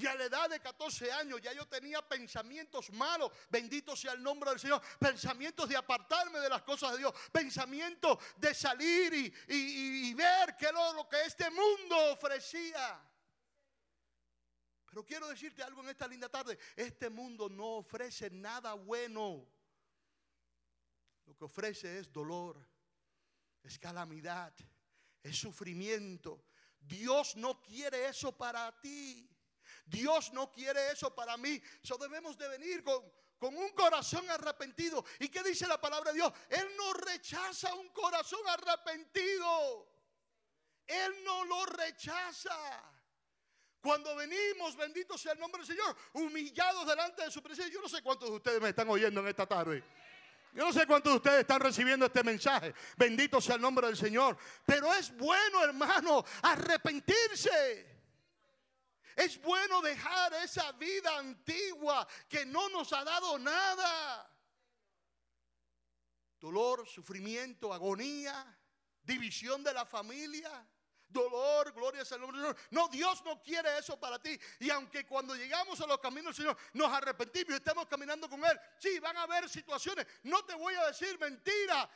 Y 0.00 0.06
a 0.06 0.14
la 0.14 0.24
edad 0.24 0.48
de 0.48 0.60
14 0.60 1.12
años 1.12 1.42
ya 1.42 1.52
yo 1.52 1.66
tenía 1.68 2.00
pensamientos 2.00 2.90
malos. 2.90 3.30
Bendito 3.50 3.94
sea 3.94 4.12
el 4.12 4.22
nombre 4.22 4.48
del 4.48 4.58
Señor. 4.58 4.80
Pensamientos 4.98 5.68
de 5.68 5.76
apartarme 5.76 6.38
de 6.38 6.48
las 6.48 6.62
cosas 6.62 6.92
de 6.92 6.98
Dios. 6.98 7.14
Pensamientos 7.30 8.18
de 8.36 8.54
salir 8.54 9.12
y, 9.48 10.14
ver 10.14 10.56
qué 10.56 10.66
era 10.66 10.92
lo 10.94 11.06
que 11.06 11.20
este 11.22 11.50
mundo 11.50 12.12
ofrecía. 12.12 12.98
Pero 14.86 15.04
quiero 15.04 15.28
decirte 15.28 15.62
algo 15.62 15.82
en 15.82 15.90
esta 15.90 16.08
linda 16.08 16.30
tarde. 16.30 16.58
Este 16.76 17.10
mundo 17.10 17.50
no 17.50 17.76
ofrece 17.76 18.30
nada 18.30 18.72
bueno. 18.72 19.46
Lo 21.26 21.36
que 21.36 21.44
ofrece 21.44 21.98
es 21.98 22.10
dolor, 22.10 22.58
es 23.62 23.78
calamidad, 23.78 24.54
es 25.22 25.38
sufrimiento. 25.38 26.42
Dios 26.80 27.36
no 27.36 27.60
quiere 27.60 28.08
eso 28.08 28.36
para 28.36 28.80
ti. 28.80 29.29
Dios 29.90 30.32
no 30.32 30.50
quiere 30.52 30.92
eso 30.92 31.14
para 31.14 31.36
mí. 31.36 31.60
So 31.82 31.98
debemos 31.98 32.38
de 32.38 32.48
venir 32.48 32.82
con, 32.84 33.02
con 33.38 33.56
un 33.56 33.70
corazón 33.70 34.28
arrepentido. 34.30 35.04
¿Y 35.18 35.28
qué 35.28 35.42
dice 35.42 35.66
la 35.66 35.80
palabra 35.80 36.12
de 36.12 36.18
Dios? 36.18 36.32
Él 36.48 36.68
no 36.76 36.92
rechaza 36.92 37.74
un 37.74 37.88
corazón 37.88 38.40
arrepentido. 38.46 39.88
Él 40.86 41.24
no 41.24 41.44
lo 41.44 41.66
rechaza. 41.66 42.56
Cuando 43.80 44.14
venimos, 44.14 44.76
bendito 44.76 45.16
sea 45.16 45.32
el 45.32 45.38
nombre 45.38 45.62
del 45.62 45.66
Señor, 45.66 45.96
humillados 46.12 46.86
delante 46.86 47.24
de 47.24 47.30
su 47.30 47.42
presencia. 47.42 47.72
Yo 47.72 47.80
no 47.80 47.88
sé 47.88 48.02
cuántos 48.02 48.28
de 48.28 48.36
ustedes 48.36 48.60
me 48.60 48.68
están 48.68 48.88
oyendo 48.90 49.20
en 49.20 49.28
esta 49.28 49.46
tarde. 49.46 49.82
Yo 50.52 50.64
no 50.64 50.72
sé 50.72 50.86
cuántos 50.86 51.12
de 51.12 51.16
ustedes 51.16 51.40
están 51.40 51.60
recibiendo 51.60 52.06
este 52.06 52.22
mensaje. 52.24 52.74
Bendito 52.96 53.40
sea 53.40 53.54
el 53.54 53.62
nombre 53.62 53.86
del 53.86 53.96
Señor. 53.96 54.36
Pero 54.66 54.92
es 54.94 55.16
bueno, 55.16 55.64
hermano, 55.64 56.24
arrepentirse. 56.42 57.89
Es 59.20 59.38
bueno 59.42 59.82
dejar 59.82 60.32
esa 60.32 60.72
vida 60.72 61.18
antigua 61.18 62.08
que 62.26 62.46
no 62.46 62.70
nos 62.70 62.90
ha 62.94 63.04
dado 63.04 63.38
nada. 63.38 64.34
Dolor, 66.38 66.88
sufrimiento, 66.88 67.70
agonía, 67.70 68.58
división 69.02 69.62
de 69.62 69.74
la 69.74 69.84
familia, 69.84 70.66
dolor, 71.06 71.70
gloria 71.74 71.98
del 71.98 72.06
Señor. 72.06 72.56
No, 72.70 72.88
Dios 72.88 73.22
no 73.22 73.42
quiere 73.42 73.76
eso 73.76 74.00
para 74.00 74.18
ti. 74.18 74.40
Y 74.58 74.70
aunque 74.70 75.04
cuando 75.04 75.34
llegamos 75.34 75.78
a 75.82 75.86
los 75.86 75.98
caminos 75.98 76.34
del 76.34 76.46
Señor 76.46 76.56
nos 76.72 76.90
arrepentimos 76.90 77.50
y 77.50 77.56
estamos 77.56 77.86
caminando 77.88 78.26
con 78.26 78.42
Él, 78.42 78.58
sí, 78.78 78.98
van 79.00 79.18
a 79.18 79.24
haber 79.24 79.50
situaciones. 79.50 80.06
No 80.22 80.46
te 80.46 80.54
voy 80.54 80.72
a 80.76 80.86
decir 80.86 81.18
mentira, 81.20 81.90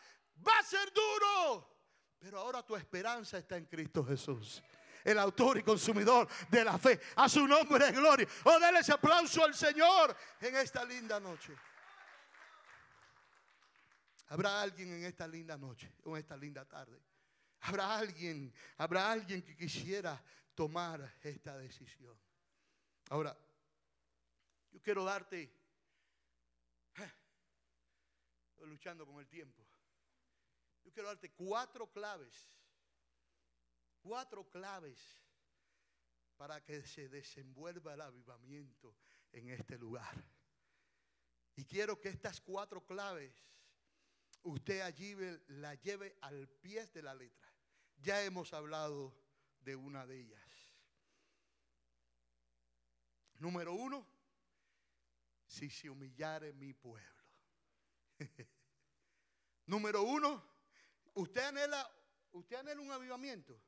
va 0.47 0.59
a 0.59 0.63
ser 0.63 0.93
duro. 0.93 1.71
Pero 2.19 2.41
ahora 2.41 2.63
tu 2.63 2.77
esperanza 2.77 3.39
está 3.39 3.57
en 3.57 3.65
Cristo 3.65 4.05
Jesús 4.05 4.63
el 5.05 5.19
autor 5.19 5.59
y 5.59 5.63
consumidor 5.63 6.27
de 6.49 6.65
la 6.65 6.79
fe. 6.79 6.99
A 7.17 7.29
su 7.29 7.47
nombre, 7.47 7.93
gloria. 7.93 8.27
O 8.45 8.51
oh, 8.51 8.59
déle 8.59 8.81
ese 8.81 8.93
aplauso 8.93 9.45
al 9.45 9.55
Señor 9.55 10.17
en 10.41 10.57
esta 10.57 10.85
linda 10.85 11.21
noche. 11.21 11.55
Habrá 14.29 14.63
alguien 14.63 14.95
en 14.95 15.05
esta 15.05 15.29
linda 15.29 15.57
noche 15.57 15.93
o 16.05 16.17
en 16.17 16.23
esta 16.23 16.37
linda 16.37 16.65
tarde. 16.65 16.99
Habrá 17.61 17.97
alguien, 17.97 18.53
habrá 18.79 19.13
alguien 19.13 19.43
que 19.43 19.57
quisiera 19.57 20.21
tomar 20.55 21.17
esta 21.23 21.57
decisión. 21.59 22.19
Ahora, 23.11 23.37
yo 24.73 24.81
quiero 24.83 25.05
darte, 25.05 25.43
eh, 26.97 27.13
estoy 28.51 28.69
luchando 28.69 29.07
con 29.07 29.21
el 29.21 29.29
tiempo. 29.29 29.65
Yo 30.85 30.93
quiero 30.93 31.09
darte 31.09 31.31
cuatro 31.33 31.87
claves 31.91 32.51
cuatro 34.05 34.51
claves 34.51 35.01
para 36.37 36.63
que 36.63 36.87
se 36.87 37.09
desenvuelva 37.09 37.95
el 37.95 38.03
avivamiento 38.03 38.95
en 39.33 39.49
este 39.49 39.79
lugar. 39.79 40.23
Y 41.57 41.65
quiero 41.65 41.99
que 41.99 42.11
estas 42.11 42.41
cuatro 42.43 42.85
claves 42.85 43.33
usted 44.43 44.83
allí 44.83 45.17
la 45.49 45.75
lleve 45.77 46.19
al 46.21 46.47
pie 46.49 46.87
de 46.89 47.03
la 47.03 47.15
letra. 47.15 47.51
Ya 47.97 48.23
hemos 48.23 48.53
hablado 48.53 49.17
de 49.61 49.75
una 49.75 50.07
de 50.07 50.21
ellas. 50.21 50.51
Número 53.39 53.73
uno, 53.73 54.07
si 55.47 55.71
se 55.71 55.89
humillare 55.89 56.53
mi 56.53 56.75
pueblo. 56.75 57.25
Número 59.67 60.03
uno, 60.03 60.45
usted 61.15 61.43
anhela, 61.43 61.91
usted 62.33 62.57
anhela 62.57 62.83
un 62.83 62.93
avivamiento. 62.93 63.59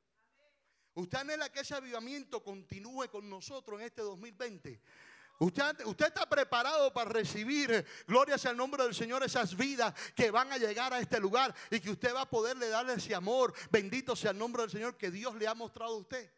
Usted 0.96 1.18
anhela 1.18 1.50
que 1.50 1.60
ese 1.60 1.74
avivamiento 1.74 2.42
continúe 2.42 3.10
con 3.10 3.28
nosotros 3.28 3.78
en 3.78 3.86
este 3.86 4.00
2020. 4.00 4.80
Usted, 5.38 5.84
usted, 5.84 6.06
está 6.06 6.26
preparado 6.26 6.90
para 6.94 7.10
recibir, 7.10 7.84
gloria 8.06 8.38
sea 8.38 8.52
el 8.52 8.56
nombre 8.56 8.82
del 8.82 8.94
Señor, 8.94 9.22
esas 9.22 9.54
vidas 9.54 9.92
que 10.14 10.30
van 10.30 10.50
a 10.50 10.56
llegar 10.56 10.94
a 10.94 10.98
este 10.98 11.20
lugar 11.20 11.54
y 11.70 11.80
que 11.80 11.90
usted 11.90 12.14
va 12.14 12.22
a 12.22 12.30
poderle 12.30 12.70
darle 12.70 12.94
ese 12.94 13.14
amor. 13.14 13.52
Bendito 13.70 14.16
sea 14.16 14.30
el 14.30 14.38
nombre 14.38 14.62
del 14.62 14.70
Señor 14.70 14.96
que 14.96 15.10
Dios 15.10 15.34
le 15.34 15.46
ha 15.46 15.54
mostrado 15.54 15.92
a 15.92 15.98
usted. 15.98 16.32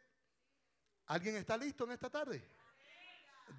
¿Alguien 1.07 1.37
está 1.37 1.57
listo 1.57 1.85
en 1.85 1.93
esta 1.93 2.11
tarde? 2.11 2.45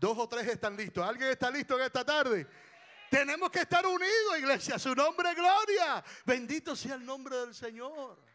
Dos 0.02 0.18
o 0.18 0.28
tres 0.28 0.50
están 0.50 0.76
listos. 0.76 1.08
¿Alguien 1.08 1.30
está 1.30 1.50
listo 1.50 1.80
en 1.80 1.86
esta 1.86 2.04
tarde? 2.04 2.46
Tenemos 3.10 3.50
que 3.50 3.60
estar 3.60 3.86
unidos, 3.88 4.38
iglesia. 4.38 4.78
Su 4.78 4.94
nombre, 4.94 5.34
gloria. 5.34 6.04
Bendito 6.26 6.76
sea 6.76 6.96
el 6.96 7.06
nombre 7.06 7.38
del 7.38 7.56
Señor. 7.56 8.29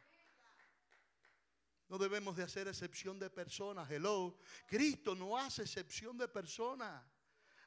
No 1.95 1.99
debemos 1.99 2.35
de 2.35 2.43
hacer 2.43 2.67
excepción 2.67 3.21
de 3.21 3.31
personas. 3.31 3.89
Hello. 3.89 4.37
Cristo 4.67 5.15
no 5.15 5.39
hace 5.39 5.63
excepción 5.63 6.19
de 6.19 6.27
personas. 6.27 7.01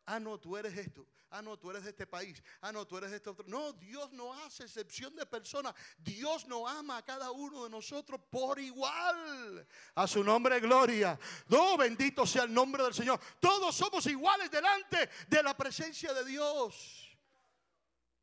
Ah, 0.05 0.19
no, 0.19 0.37
tú 0.37 0.57
eres 0.57 0.77
esto. 0.77 1.07
Ah, 1.29 1.41
no, 1.41 1.57
tú 1.57 1.69
eres 1.69 1.85
de 1.85 1.91
este 1.91 2.05
país. 2.05 2.43
Ah, 2.59 2.73
no, 2.73 2.85
tú 2.85 2.97
eres 2.97 3.11
de 3.11 3.15
este 3.15 3.29
otro. 3.29 3.45
No, 3.47 3.71
Dios 3.71 4.11
no 4.11 4.33
hace 4.33 4.65
excepción 4.65 5.15
de 5.15 5.25
personas. 5.25 5.73
Dios 5.97 6.45
no 6.45 6.67
ama 6.67 6.97
a 6.97 7.05
cada 7.05 7.31
uno 7.31 7.63
de 7.63 7.69
nosotros 7.69 8.19
por 8.29 8.59
igual. 8.59 9.65
A 9.95 10.05
su 10.05 10.21
nombre, 10.21 10.59
gloria. 10.59 11.17
No, 11.47 11.77
bendito 11.77 12.25
sea 12.25 12.43
el 12.43 12.53
nombre 12.53 12.83
del 12.83 12.93
Señor. 12.93 13.21
Todos 13.39 13.73
somos 13.77 14.05
iguales 14.07 14.51
delante 14.51 15.09
de 15.29 15.41
la 15.41 15.55
presencia 15.55 16.13
de 16.13 16.25
Dios. 16.25 17.17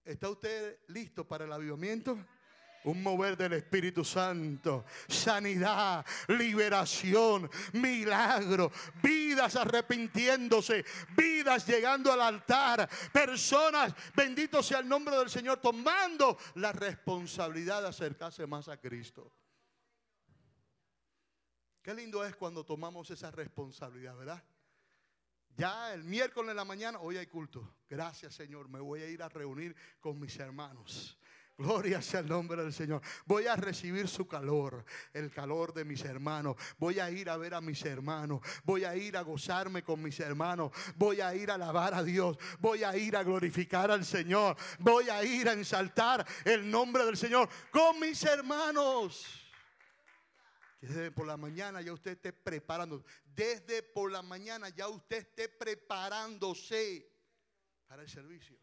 ¿Está 0.05 0.29
usted 0.29 0.81
listo 0.89 1.27
para 1.27 1.47
el 1.47 1.53
avivamiento? 1.55 2.19
Un 2.85 3.03
mover 3.03 3.37
del 3.37 3.55
Espíritu 3.55 4.05
Santo, 4.05 4.85
sanidad, 5.09 6.05
liberación, 6.29 7.51
milagro, 7.73 8.71
vidas 9.03 9.57
arrepintiéndose, 9.57 10.85
vidas 11.17 11.67
llegando 11.67 12.13
al 12.13 12.21
altar, 12.21 12.89
personas, 13.13 13.95
bendito 14.15 14.63
sea 14.63 14.81
el 14.81 14.89
nombre 14.89 15.17
del 15.17 15.31
Señor, 15.31 15.61
tomando 15.61 16.39
la 16.57 16.73
responsabilidad 16.73 17.83
de 17.83 17.89
acercarse 17.89 18.47
más 18.47 18.69
a 18.69 18.77
Cristo. 18.77 19.33
Qué 21.83 21.95
lindo 21.95 22.25
es 22.25 22.35
cuando 22.37 22.65
tomamos 22.65 23.11
esa 23.11 23.31
responsabilidad, 23.31 24.17
¿verdad? 24.17 24.43
Ya 25.57 25.93
el 25.93 26.03
miércoles 26.03 26.51
en 26.51 26.57
la 26.57 26.65
mañana, 26.65 26.99
hoy 27.01 27.17
hay 27.17 27.27
culto. 27.27 27.77
Gracias 27.89 28.35
Señor, 28.35 28.69
me 28.69 28.81
voy 28.81 29.03
a 29.03 29.09
ir 29.09 29.23
a 29.23 29.29
reunir 29.29 29.77
con 30.01 30.19
mis 30.19 30.37
hermanos. 30.39 31.19
Gloria 31.57 32.03
sea 32.03 32.19
el 32.21 32.29
nombre 32.29 32.61
del 32.63 32.73
Señor. 32.73 33.01
Voy 33.27 33.47
a 33.47 33.55
recibir 33.55 34.09
su 34.09 34.27
calor, 34.27 34.85
el 35.13 35.31
calor 35.31 35.73
de 35.73 35.85
mis 35.85 36.05
hermanos. 36.05 36.57
Voy 36.79 36.99
a 36.99 37.09
ir 37.11 37.31
a 37.31 37.37
ver 37.37 37.55
a 37.55 37.61
mis 37.61 37.85
hermanos. 37.85 38.41
Voy 38.65 38.85
a 38.85 38.97
ir 38.97 39.17
a 39.17 39.23
gozarme 39.23 39.85
con 39.85 40.03
mis 40.03 40.19
hermanos. 40.19 40.73
Voy 40.97 41.21
a 41.21 41.33
ir 41.35 41.53
a 41.53 41.55
alabar 41.55 41.95
a 41.95 42.03
Dios. 42.03 42.37
Voy 42.59 42.83
a 42.83 42.97
ir 42.97 43.17
a 43.17 43.23
glorificar 43.23 43.93
al 43.93 44.05
Señor. 44.05 44.57
Voy 44.81 45.09
a 45.09 45.23
ir 45.23 45.49
a 45.49 45.53
ensaltar 45.53 46.27
el 46.45 46.69
nombre 46.69 47.05
del 47.05 47.17
Señor 47.17 47.49
con 47.71 48.01
mis 48.01 48.25
hermanos. 48.25 49.41
Desde 50.81 51.13
por 51.13 51.27
la 51.27 51.37
mañana 51.37 51.81
ya 51.81 51.93
usted 51.93 52.13
esté 52.13 52.33
preparando. 52.33 53.05
Desde 53.25 53.85
por 53.85 54.11
la 54.11 54.23
mañana 54.23 54.71
ya 54.71 54.89
usted 54.89 55.19
esté 55.19 55.49
preparándose 55.49 57.09
para 57.87 58.03
el 58.03 58.09
servicio. 58.09 58.59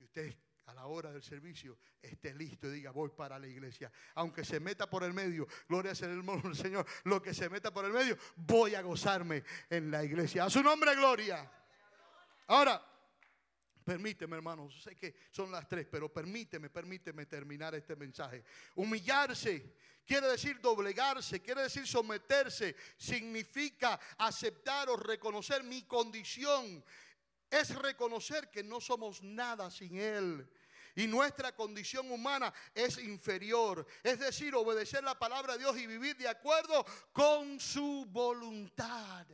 Y 0.00 0.04
usted 0.04 0.26
a 0.66 0.74
la 0.74 0.86
hora 0.86 1.12
del 1.12 1.22
servicio 1.22 1.78
esté 2.00 2.34
listo 2.34 2.68
y 2.68 2.72
diga 2.72 2.90
voy 2.90 3.10
para 3.10 3.38
la 3.38 3.46
iglesia. 3.46 3.90
Aunque 4.14 4.44
se 4.44 4.60
meta 4.60 4.88
por 4.88 5.02
el 5.04 5.12
medio, 5.12 5.46
gloria 5.68 5.94
sea 5.94 6.08
el 6.08 6.24
del 6.24 6.56
Señor, 6.56 6.86
lo 7.04 7.20
que 7.20 7.34
se 7.34 7.48
meta 7.48 7.72
por 7.72 7.84
el 7.84 7.92
medio, 7.92 8.16
voy 8.36 8.74
a 8.74 8.82
gozarme 8.82 9.42
en 9.70 9.90
la 9.90 10.04
iglesia. 10.04 10.44
A 10.44 10.50
su 10.50 10.62
nombre, 10.62 10.94
gloria. 10.94 11.50
Ahora, 12.46 12.84
permíteme 13.84 14.36
hermanos, 14.36 14.82
sé 14.82 14.96
que 14.96 15.14
son 15.30 15.50
las 15.50 15.68
tres, 15.68 15.86
pero 15.90 16.12
permíteme, 16.12 16.70
permíteme 16.70 17.26
terminar 17.26 17.74
este 17.74 17.96
mensaje. 17.96 18.44
Humillarse 18.76 19.74
quiere 20.04 20.28
decir 20.28 20.60
doblegarse, 20.60 21.40
quiere 21.40 21.62
decir 21.62 21.86
someterse, 21.86 22.76
significa 22.96 23.98
aceptar 24.18 24.88
o 24.90 24.96
reconocer 24.96 25.62
mi 25.64 25.82
condición 25.82 26.84
es 27.52 27.74
reconocer 27.76 28.50
que 28.50 28.64
no 28.64 28.80
somos 28.80 29.22
nada 29.22 29.70
sin 29.70 29.98
Él. 29.98 30.48
Y 30.94 31.06
nuestra 31.06 31.54
condición 31.54 32.10
humana 32.10 32.52
es 32.74 32.96
inferior. 32.96 33.86
Es 34.02 34.18
decir, 34.18 34.54
obedecer 34.54 35.04
la 35.04 35.18
palabra 35.18 35.52
de 35.52 35.58
Dios 35.60 35.76
y 35.76 35.86
vivir 35.86 36.16
de 36.16 36.28
acuerdo 36.28 36.84
con 37.12 37.60
su 37.60 38.06
voluntad. 38.08 39.26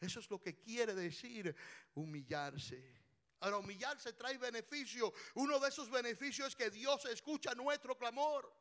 Eso 0.00 0.20
es 0.20 0.30
lo 0.30 0.40
que 0.40 0.60
quiere 0.60 0.94
decir 0.94 1.54
humillarse. 1.94 2.96
Ahora, 3.40 3.58
humillarse 3.58 4.12
trae 4.12 4.38
beneficio. 4.38 5.12
Uno 5.34 5.58
de 5.58 5.68
esos 5.68 5.90
beneficios 5.90 6.48
es 6.48 6.56
que 6.56 6.70
Dios 6.70 7.04
escucha 7.06 7.56
nuestro 7.56 7.98
clamor. 7.98 8.52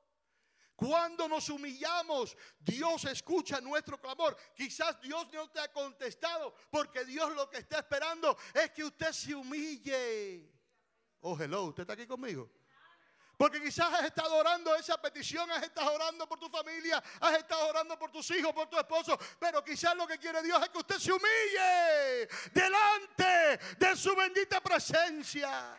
Cuando 0.77 1.27
nos 1.27 1.49
humillamos, 1.49 2.37
Dios 2.59 3.03
escucha 3.05 3.59
nuestro 3.59 3.99
clamor. 3.99 4.37
Quizás 4.55 5.01
Dios 5.01 5.27
no 5.33 5.49
te 5.49 5.59
ha 5.59 5.73
contestado 5.73 6.53
porque 6.69 7.03
Dios 7.03 7.33
lo 7.33 7.49
que 7.49 7.57
está 7.57 7.79
esperando 7.79 8.37
es 8.53 8.69
que 8.69 8.83
usted 8.83 9.11
se 9.11 9.33
humille. 9.33 10.53
Oh, 11.21 11.35
hello, 11.35 11.63
¿usted 11.63 11.81
está 11.81 11.93
aquí 11.93 12.05
conmigo? 12.05 12.51
Porque 13.35 13.59
quizás 13.59 13.91
has 13.91 14.05
estado 14.05 14.35
orando 14.35 14.75
esa 14.75 15.01
petición, 15.01 15.49
has 15.49 15.63
estado 15.63 15.91
orando 15.93 16.27
por 16.27 16.37
tu 16.37 16.47
familia, 16.47 17.03
has 17.21 17.37
estado 17.39 17.69
orando 17.69 17.97
por 17.97 18.11
tus 18.11 18.29
hijos, 18.29 18.53
por 18.53 18.69
tu 18.69 18.77
esposo, 18.77 19.17
pero 19.39 19.63
quizás 19.63 19.97
lo 19.97 20.05
que 20.05 20.19
quiere 20.19 20.43
Dios 20.43 20.61
es 20.61 20.69
que 20.69 20.77
usted 20.77 20.99
se 20.99 21.11
humille 21.11 22.27
delante 22.53 23.59
de 23.79 23.95
su 23.95 24.15
bendita 24.15 24.61
presencia. 24.61 25.75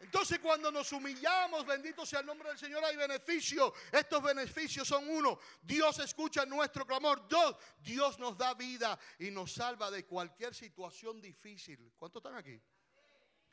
Entonces 0.00 0.38
cuando 0.38 0.70
nos 0.70 0.92
humillamos, 0.92 1.64
bendito 1.64 2.04
sea 2.04 2.20
el 2.20 2.26
nombre 2.26 2.48
del 2.50 2.58
Señor, 2.58 2.84
hay 2.84 2.96
beneficios. 2.96 3.72
Estos 3.90 4.22
beneficios 4.22 4.86
son 4.86 5.08
uno, 5.08 5.38
Dios 5.62 5.98
escucha 5.98 6.44
nuestro 6.44 6.86
clamor. 6.86 7.26
Dos, 7.28 7.56
Dios 7.78 8.18
nos 8.18 8.36
da 8.36 8.54
vida 8.54 8.98
y 9.18 9.30
nos 9.30 9.52
salva 9.52 9.90
de 9.90 10.04
cualquier 10.04 10.54
situación 10.54 11.20
difícil. 11.20 11.92
¿Cuántos 11.96 12.20
están 12.20 12.36
aquí? 12.36 12.60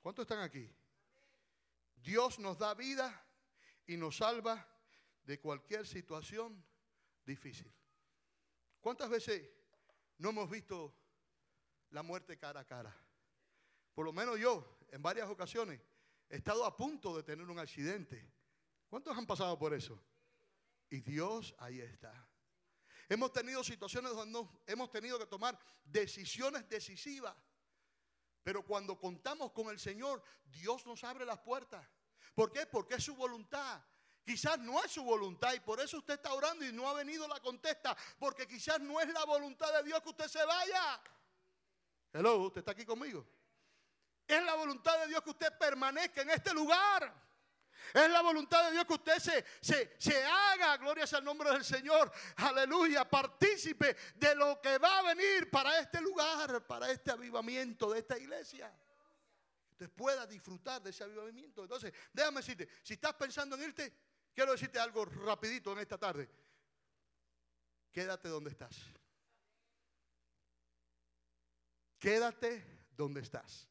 ¿Cuántos 0.02 0.24
están 0.24 0.42
aquí? 0.42 0.70
Dios 1.96 2.40
nos 2.40 2.58
da 2.58 2.74
vida 2.74 3.26
y 3.88 3.96
nos 3.96 4.18
salva 4.18 4.68
de 5.24 5.40
cualquier 5.40 5.88
situación 5.88 6.64
difícil. 7.26 7.74
¿Cuántas 8.82 9.10
veces 9.10 9.50
no 10.18 10.30
hemos 10.30 10.50
visto 10.50 10.94
la 11.92 12.04
muerte 12.04 12.38
cara 12.38 12.60
a 12.60 12.66
cara? 12.66 12.94
Por 13.94 14.06
lo 14.06 14.12
menos 14.12 14.38
yo, 14.38 14.80
en 14.92 15.02
varias 15.02 15.30
ocasiones, 15.30 15.80
Estado 16.34 16.66
a 16.66 16.76
punto 16.76 17.16
de 17.16 17.22
tener 17.22 17.48
un 17.48 17.60
accidente. 17.60 18.28
¿Cuántos 18.90 19.16
han 19.16 19.28
pasado 19.28 19.56
por 19.60 19.72
eso? 19.72 20.04
Y 20.90 21.00
Dios 21.02 21.54
ahí 21.60 21.80
está. 21.80 22.28
Hemos 23.08 23.32
tenido 23.32 23.64
situaciones 23.64 24.16
donde 24.16 24.44
hemos 24.66 24.90
tenido 24.90 25.20
que 25.20 25.28
tomar 25.28 25.60
decisiones 25.86 26.68
decisivas. 26.68 27.36
Pero 28.42 28.66
cuando 28.66 29.00
contamos 29.00 29.52
con 29.52 29.68
el 29.70 29.80
Señor, 29.80 30.24
Dios 30.46 30.84
nos 30.88 31.04
abre 31.04 31.24
las 31.24 31.38
puertas. 31.38 31.88
¿Por 32.34 32.52
qué? 32.52 32.66
Porque 32.66 32.96
es 32.96 33.04
su 33.04 33.16
voluntad. 33.16 33.84
Quizás 34.24 34.58
no 34.58 34.84
es 34.84 34.90
su 34.90 35.04
voluntad 35.04 35.54
y 35.54 35.60
por 35.60 35.80
eso 35.82 36.00
usted 36.00 36.16
está 36.16 36.34
orando 36.34 36.66
y 36.66 36.74
no 36.74 36.90
ha 36.90 36.94
venido 36.94 37.28
la 37.28 37.40
contesta. 37.42 37.96
Porque 38.18 38.48
quizás 38.48 38.82
no 38.82 39.00
es 39.00 39.08
la 39.14 39.24
voluntad 39.26 39.72
de 39.72 39.84
Dios 39.84 40.02
que 40.02 40.10
usted 40.10 40.28
se 40.28 40.44
vaya. 40.44 41.00
Hello, 42.12 42.38
¿usted 42.38 42.62
está 42.62 42.72
aquí 42.72 42.86
conmigo? 42.86 43.24
Es 44.28 44.44
la 44.44 44.56
voluntad 44.56 45.00
de 45.00 45.08
Dios 45.08 45.22
que 45.22 45.32
usted 45.32 45.58
permanezca 45.58 46.22
en 46.22 46.30
este 46.30 46.54
lugar. 46.54 47.14
Es 47.94 48.10
la 48.10 48.22
voluntad 48.22 48.66
de 48.66 48.72
Dios 48.72 48.86
que 48.86 48.94
usted 48.94 49.20
se, 49.20 49.46
se, 49.62 49.96
se, 50.00 50.24
haga, 50.24 50.78
gloria 50.78 51.06
el 51.12 51.24
nombre 51.24 51.52
del 51.52 51.64
Señor, 51.64 52.12
aleluya, 52.38 53.08
partícipe 53.08 53.96
de 54.16 54.36
lo 54.36 54.60
que 54.62 54.78
va 54.80 55.00
a 55.00 55.14
venir 55.14 55.50
para 55.52 55.78
este 55.80 56.02
lugar, 56.02 56.66
para 56.66 56.90
este 56.90 57.12
avivamiento 57.12 57.92
de 57.92 58.00
esta 58.00 58.18
iglesia. 58.18 58.74
Usted 59.72 59.90
pueda 59.92 60.26
disfrutar 60.26 60.82
de 60.82 60.90
ese 60.90 61.04
avivamiento. 61.04 61.62
Entonces, 61.64 61.94
déjame 62.12 62.40
decirte, 62.40 62.68
si 62.82 62.94
estás 62.94 63.14
pensando 63.14 63.56
en 63.56 63.64
irte, 63.64 63.94
quiero 64.34 64.54
decirte 64.54 64.80
algo 64.80 65.06
rapidito 65.06 65.72
en 65.74 65.80
esta 65.80 65.98
tarde. 65.98 66.30
Quédate 67.92 68.28
donde 68.30 68.50
estás. 68.50 68.76
Quédate 72.00 72.90
donde 72.98 73.22
estás. 73.22 73.68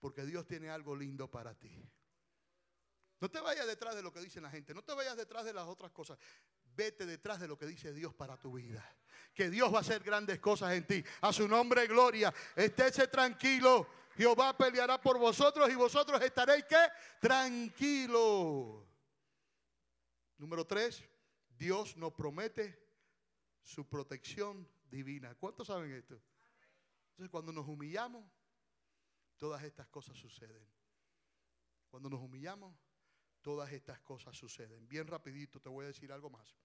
Porque 0.00 0.24
Dios 0.24 0.46
tiene 0.46 0.70
algo 0.70 0.94
lindo 0.94 1.30
para 1.30 1.54
ti. 1.54 1.82
No 3.20 3.30
te 3.30 3.40
vayas 3.40 3.66
detrás 3.66 3.94
de 3.94 4.02
lo 4.02 4.12
que 4.12 4.20
dice 4.20 4.40
la 4.40 4.50
gente, 4.50 4.74
no 4.74 4.82
te 4.82 4.94
vayas 4.94 5.16
detrás 5.16 5.44
de 5.44 5.52
las 5.52 5.66
otras 5.66 5.90
cosas. 5.90 6.18
Vete 6.74 7.06
detrás 7.06 7.40
de 7.40 7.48
lo 7.48 7.56
que 7.56 7.66
dice 7.66 7.92
Dios 7.94 8.14
para 8.14 8.36
tu 8.36 8.52
vida. 8.52 8.84
Que 9.32 9.48
Dios 9.48 9.72
va 9.72 9.78
a 9.78 9.80
hacer 9.80 10.02
grandes 10.02 10.38
cosas 10.38 10.74
en 10.74 10.86
ti. 10.86 11.02
A 11.22 11.32
su 11.32 11.48
nombre, 11.48 11.86
gloria. 11.86 12.32
Estése 12.54 13.08
tranquilo. 13.08 13.88
Jehová 14.14 14.56
peleará 14.56 15.00
por 15.00 15.18
vosotros 15.18 15.70
y 15.70 15.74
vosotros 15.74 16.20
estaréis 16.20 16.64
que 16.64 16.76
tranquilo. 17.20 18.86
Número 20.38 20.66
tres, 20.66 21.02
Dios 21.56 21.96
nos 21.96 22.12
promete 22.12 22.78
su 23.62 23.88
protección 23.88 24.68
divina. 24.90 25.34
¿Cuántos 25.34 25.68
saben 25.68 25.92
esto? 25.92 26.20
Entonces, 27.10 27.30
cuando 27.30 27.52
nos 27.52 27.66
humillamos, 27.66 28.24
todas 29.36 29.62
estas 29.62 29.88
cosas 29.88 30.16
suceden. 30.16 30.66
Cuando 31.88 32.10
nos 32.10 32.20
humillamos, 32.20 32.76
todas 33.42 33.72
estas 33.72 34.00
cosas 34.00 34.36
suceden. 34.36 34.88
Bien 34.88 35.06
rapidito 35.06 35.60
te 35.60 35.68
voy 35.68 35.84
a 35.84 35.88
decir 35.88 36.12
algo 36.12 36.30
más. 36.30 36.56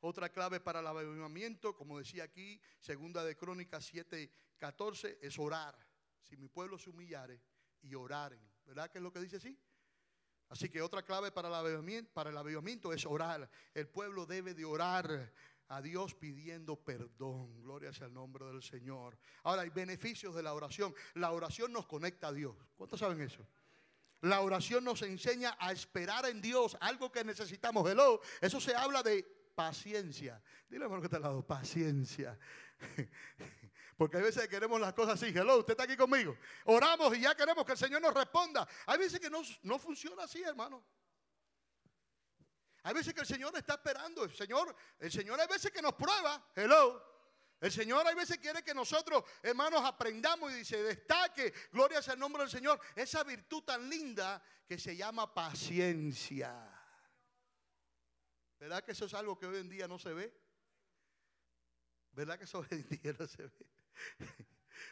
Otra 0.00 0.28
clave 0.28 0.60
para 0.60 0.80
el 0.80 0.86
avivamiento, 0.86 1.74
como 1.74 1.98
decía 1.98 2.24
aquí, 2.24 2.60
segunda 2.78 3.24
de 3.24 3.36
Crónicas 3.36 3.84
7, 3.86 4.30
14, 4.58 5.18
es 5.22 5.38
orar. 5.38 5.76
Si 6.20 6.36
mi 6.36 6.48
pueblo 6.48 6.78
se 6.78 6.90
humillare 6.90 7.42
y 7.80 7.94
oraren. 7.94 8.40
¿Verdad 8.64 8.90
que 8.90 8.98
es 8.98 9.02
lo 9.02 9.12
que 9.12 9.20
dice 9.20 9.36
así? 9.36 9.58
Así 10.48 10.68
que 10.68 10.82
otra 10.82 11.02
clave 11.02 11.32
para 11.32 11.48
el 11.48 11.54
avivamiento, 11.54 12.12
para 12.12 12.30
el 12.30 12.36
avivamiento 12.36 12.92
es 12.92 13.04
orar. 13.04 13.48
El 13.74 13.88
pueblo 13.88 14.26
debe 14.26 14.54
de 14.54 14.64
orar 14.64 15.32
a 15.68 15.82
Dios 15.82 16.14
pidiendo 16.14 16.76
perdón. 16.76 17.62
Gloria 17.62 17.92
sea 17.92 18.06
el 18.06 18.14
nombre 18.14 18.44
del 18.46 18.62
Señor. 18.62 19.18
Ahora 19.42 19.62
hay 19.62 19.70
beneficios 19.70 20.34
de 20.34 20.42
la 20.42 20.54
oración. 20.54 20.94
La 21.14 21.32
oración 21.32 21.72
nos 21.72 21.86
conecta 21.86 22.28
a 22.28 22.32
Dios. 22.32 22.56
¿Cuántos 22.76 23.00
saben 23.00 23.20
eso? 23.20 23.46
La 24.22 24.40
oración 24.40 24.84
nos 24.84 25.02
enseña 25.02 25.56
a 25.58 25.72
esperar 25.72 26.26
en 26.26 26.40
Dios, 26.40 26.76
algo 26.80 27.12
que 27.12 27.22
necesitamos. 27.22 27.88
Hello, 27.88 28.20
eso 28.40 28.60
se 28.60 28.74
habla 28.74 29.02
de 29.02 29.22
paciencia. 29.54 30.42
Dile 30.68 30.84
hermano 30.84 31.02
que 31.02 31.06
está 31.06 31.18
al 31.18 31.22
lado, 31.22 31.46
paciencia. 31.46 32.38
Porque 33.96 34.18
hay 34.18 34.22
veces 34.22 34.42
que 34.42 34.48
queremos 34.48 34.80
las 34.80 34.92
cosas 34.92 35.22
así. 35.22 35.32
Hello, 35.34 35.58
usted 35.58 35.72
está 35.72 35.84
aquí 35.84 35.96
conmigo. 35.96 36.36
Oramos 36.64 37.16
y 37.16 37.20
ya 37.20 37.34
queremos 37.34 37.64
que 37.64 37.72
el 37.72 37.78
Señor 37.78 38.02
nos 38.02 38.12
responda. 38.12 38.66
Hay 38.86 38.98
veces 38.98 39.20
que 39.20 39.30
no, 39.30 39.42
no 39.62 39.78
funciona 39.78 40.24
así, 40.24 40.42
hermano. 40.42 40.84
Hay 42.86 42.94
veces 42.94 43.12
que 43.12 43.22
el 43.22 43.26
Señor 43.26 43.52
está 43.56 43.74
esperando. 43.74 44.22
El 44.22 44.32
Señor, 44.32 44.72
el 45.00 45.10
Señor 45.10 45.40
hay 45.40 45.48
veces 45.48 45.72
que 45.72 45.82
nos 45.82 45.94
prueba. 45.94 46.52
Hello. 46.54 47.02
El 47.60 47.72
Señor 47.72 48.06
hay 48.06 48.14
veces 48.14 48.38
quiere 48.38 48.62
que 48.62 48.72
nosotros, 48.72 49.24
hermanos, 49.42 49.84
aprendamos 49.84 50.52
y 50.52 50.64
se 50.64 50.80
destaque, 50.80 51.52
gloria 51.72 52.00
sea 52.00 52.14
el 52.14 52.20
nombre 52.20 52.42
del 52.44 52.50
Señor, 52.50 52.78
esa 52.94 53.24
virtud 53.24 53.64
tan 53.64 53.90
linda 53.90 54.40
que 54.68 54.78
se 54.78 54.94
llama 54.94 55.34
paciencia. 55.34 56.54
¿Verdad 58.60 58.84
que 58.84 58.92
eso 58.92 59.06
es 59.06 59.14
algo 59.14 59.36
que 59.36 59.46
hoy 59.46 59.56
en 59.56 59.68
día 59.68 59.88
no 59.88 59.98
se 59.98 60.14
ve? 60.14 60.32
¿Verdad 62.12 62.38
que 62.38 62.44
eso 62.44 62.60
hoy 62.60 62.68
en 62.70 62.88
día 62.88 63.16
no 63.18 63.26
se 63.26 63.42
ve? 63.42 63.66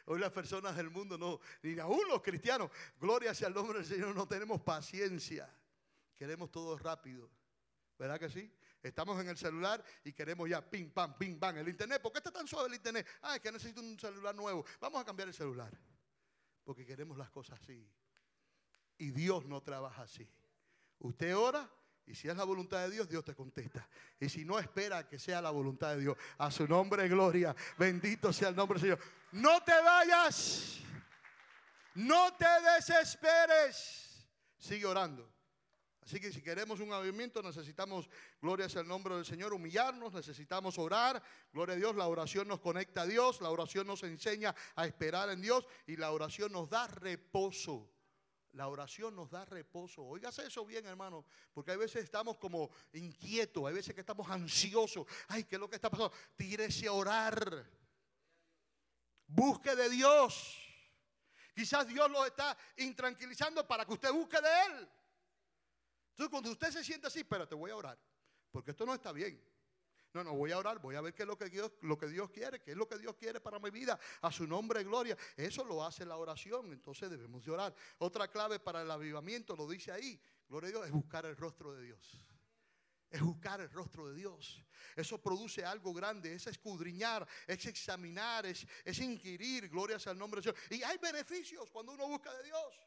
Hoy 0.07 0.19
las 0.19 0.33
personas 0.33 0.75
del 0.77 0.91
mundo 0.91 1.17
no, 1.17 1.39
ni 1.63 1.79
aún 1.79 2.09
los 2.09 2.23
cristianos, 2.23 2.71
gloria 2.99 3.35
sea 3.35 3.49
el 3.49 3.55
nombre 3.55 3.79
del 3.79 3.87
Señor, 3.87 4.17
no 4.17 4.27
tenemos 4.27 4.63
paciencia. 4.63 5.55
Queremos 6.17 6.51
todo 6.51 6.77
rápido. 6.77 7.31
¿Verdad 7.99 8.19
que 8.19 8.29
sí? 8.29 8.53
Estamos 8.83 9.21
en 9.21 9.29
el 9.29 9.37
celular 9.37 9.83
y 10.05 10.13
queremos 10.13 10.49
ya 10.49 10.61
pim, 10.69 10.91
pam, 10.91 11.17
pim, 11.17 11.39
pam. 11.39 11.57
El 11.57 11.69
internet, 11.69 12.03
¿por 12.03 12.13
qué 12.13 12.19
está 12.19 12.31
tan 12.31 12.47
suave 12.47 12.69
el 12.69 12.75
internet? 12.75 13.07
Ah, 13.23 13.37
es 13.37 13.41
que 13.41 13.51
necesito 13.51 13.81
un 13.81 13.99
celular 13.99 14.35
nuevo. 14.35 14.65
Vamos 14.81 15.01
a 15.01 15.05
cambiar 15.05 15.29
el 15.29 15.35
celular. 15.35 15.73
Porque 16.65 16.85
queremos 16.85 17.17
las 17.17 17.31
cosas 17.31 17.61
así. 17.61 17.89
Y 18.99 19.11
Dios 19.11 19.47
no 19.47 19.63
trabaja 19.63 20.03
así. 20.03 20.29
Usted 20.99 21.37
ora 21.37 21.71
y 22.07 22.15
si 22.15 22.29
es 22.29 22.37
la 22.37 22.45
voluntad 22.45 22.83
de 22.83 22.91
Dios, 22.91 23.09
Dios 23.09 23.25
te 23.25 23.35
contesta. 23.35 23.89
Y 24.21 24.29
si 24.29 24.45
no, 24.45 24.59
espera 24.59 25.09
que 25.09 25.19
sea 25.19 25.41
la 25.41 25.51
voluntad 25.51 25.95
de 25.95 26.01
Dios. 26.03 26.17
A 26.39 26.51
su 26.51 26.69
nombre, 26.69 27.09
gloria. 27.09 27.57
Bendito 27.79 28.33
sea 28.33 28.51
el 28.51 28.57
nombre 28.57 28.79
del 28.79 28.99
Señor. 28.99 29.11
No 29.33 29.63
te 29.63 29.73
vayas. 29.73 30.81
No 31.95 32.35
te 32.35 32.47
desesperes. 32.77 34.29
Sigue 34.59 34.85
orando. 34.85 35.34
Así 36.05 36.21
que 36.21 36.31
si 36.31 36.43
queremos 36.43 36.81
un 36.81 36.93
avivamiento 36.93 37.43
necesitamos, 37.43 38.11
gloria 38.41 38.69
sea 38.69 38.83
el 38.83 38.89
nombre 38.89 39.15
del 39.15 39.25
Señor, 39.25 39.55
humillarnos, 39.55 40.13
necesitamos 40.13 40.79
orar. 40.79 41.23
Gloria 41.51 41.75
a 41.75 41.79
Dios, 41.79 41.97
la 41.97 42.07
oración 42.07 42.47
nos 42.47 42.61
conecta 42.61 43.03
a 43.03 43.07
Dios, 43.07 43.41
la 43.41 43.51
oración 43.51 43.87
nos 43.87 44.03
enseña 44.03 44.55
a 44.77 44.87
esperar 44.87 45.31
en 45.31 45.41
Dios 45.41 45.67
y 45.87 45.97
la 45.97 46.13
oración 46.13 46.53
nos 46.53 46.69
da 46.69 46.87
reposo. 46.89 47.91
La 48.53 48.69
oración 48.69 49.17
nos 49.17 49.31
da 49.31 49.47
reposo. 49.47 50.05
Óigase 50.05 50.47
eso 50.47 50.65
bien, 50.67 50.85
hermano, 50.85 51.25
porque 51.55 51.73
hay 51.73 51.79
veces 51.79 52.05
estamos 52.05 52.37
como 52.37 52.71
inquietos, 52.93 53.65
hay 53.67 53.75
veces 53.75 53.95
que 53.95 54.01
estamos 54.01 54.29
ansiosos. 54.29 55.07
Ay, 55.29 55.45
¿qué 55.45 55.57
es 55.57 55.61
lo 55.61 55.71
que 55.71 55.77
está 55.77 55.91
pasando? 55.91 56.13
Tírese 56.37 56.87
a 56.87 56.93
orar. 56.93 57.67
Busque 59.27 59.75
de 59.75 59.89
Dios. 59.89 60.61
Quizás 61.55 61.87
Dios 61.89 62.11
lo 62.11 62.27
está 62.27 62.57
intranquilizando 62.77 63.67
para 63.67 63.87
que 63.87 63.95
usted 63.95 64.13
busque 64.13 64.41
de 64.41 64.49
Él. 64.67 64.89
Entonces, 66.15 66.31
cuando 66.31 66.53
usted 66.53 66.71
se 66.71 66.85
siente 66.85 67.09
así, 67.09 67.21
espérate, 67.21 67.57
voy 67.57 67.73
a 67.73 67.77
orar, 67.77 67.99
porque 68.53 68.71
esto 68.71 68.87
no 68.87 68.95
está 68.95 69.11
bien. 69.11 69.43
No, 70.13 70.23
no, 70.23 70.33
voy 70.35 70.53
a 70.53 70.59
orar, 70.59 70.79
voy 70.79 70.95
a 70.95 71.01
ver 71.01 71.13
qué 71.13 71.23
es 71.23 71.27
lo 71.27 71.37
que, 71.37 71.51
Dios, 71.51 71.73
lo 71.81 71.99
que 71.99 72.07
Dios 72.07 72.31
quiere, 72.31 72.63
qué 72.63 72.71
es 72.71 72.77
lo 72.77 72.87
que 72.87 72.97
Dios 72.99 73.17
quiere 73.17 73.41
para 73.41 73.59
mi 73.59 73.71
vida, 73.71 73.99
a 74.23 74.31
su 74.31 74.47
nombre 74.47 74.85
gloria. 74.85 75.19
Eso 75.37 75.65
lo 75.65 75.85
hace 75.85 76.07
la 76.07 76.17
oración, 76.17 76.73
entonces 76.73 77.11
debemos 77.11 77.45
de 77.45 77.51
orar. 77.51 77.75
Otra 77.99 78.29
clave 78.29 78.61
para 78.61 78.83
el 78.83 78.91
avivamiento, 78.93 79.57
lo 79.57 79.67
dice 79.67 79.91
ahí, 79.91 80.21
gloria 80.49 80.69
a 80.69 80.71
Dios, 80.71 80.87
es 80.87 80.93
buscar 80.93 81.27
el 81.27 81.37
rostro 81.37 81.73
de 81.73 81.83
Dios. 81.83 82.17
Es 83.11 83.21
buscar 83.23 83.61
el 83.61 83.71
rostro 83.71 84.07
de 84.07 84.15
Dios. 84.15 84.65
Eso 84.95 85.21
produce 85.21 85.65
algo 85.65 85.93
grande, 85.93 86.33
es 86.33 86.47
escudriñar, 86.47 87.27
es 87.49 87.67
examinar, 87.67 88.47
es, 88.47 88.65
es 88.85 88.99
inquirir, 89.01 89.69
gloria 89.69 89.99
sea 89.99 90.13
el 90.13 90.19
nombre 90.19 90.41
de 90.41 90.53
Dios. 90.53 90.65
Y 90.71 90.83
hay 90.85 90.97
beneficios 90.99 91.69
cuando 91.71 91.91
uno 91.91 92.07
busca 92.07 92.33
de 92.35 92.45
Dios. 92.45 92.84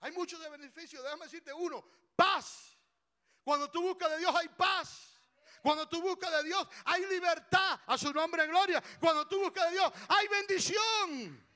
Hay 0.00 0.12
muchos 0.12 0.40
de 0.40 0.48
beneficios, 0.48 1.02
déjame 1.02 1.24
decirte 1.24 1.52
uno, 1.52 1.84
paz. 2.16 2.76
Cuando 3.44 3.70
tú 3.70 3.82
buscas 3.82 4.10
de 4.10 4.18
Dios 4.18 4.34
hay 4.34 4.48
paz. 4.48 5.06
Cuando 5.62 5.86
tú 5.88 6.00
buscas 6.00 6.30
de 6.30 6.44
Dios 6.44 6.66
hay 6.84 7.04
libertad 7.06 7.80
a 7.86 7.98
su 7.98 8.12
nombre 8.12 8.44
en 8.44 8.50
gloria. 8.50 8.82
Cuando 8.98 9.26
tú 9.28 9.38
buscas 9.40 9.66
de 9.66 9.72
Dios 9.72 9.92
hay 10.08 10.28
bendición. 10.28 11.50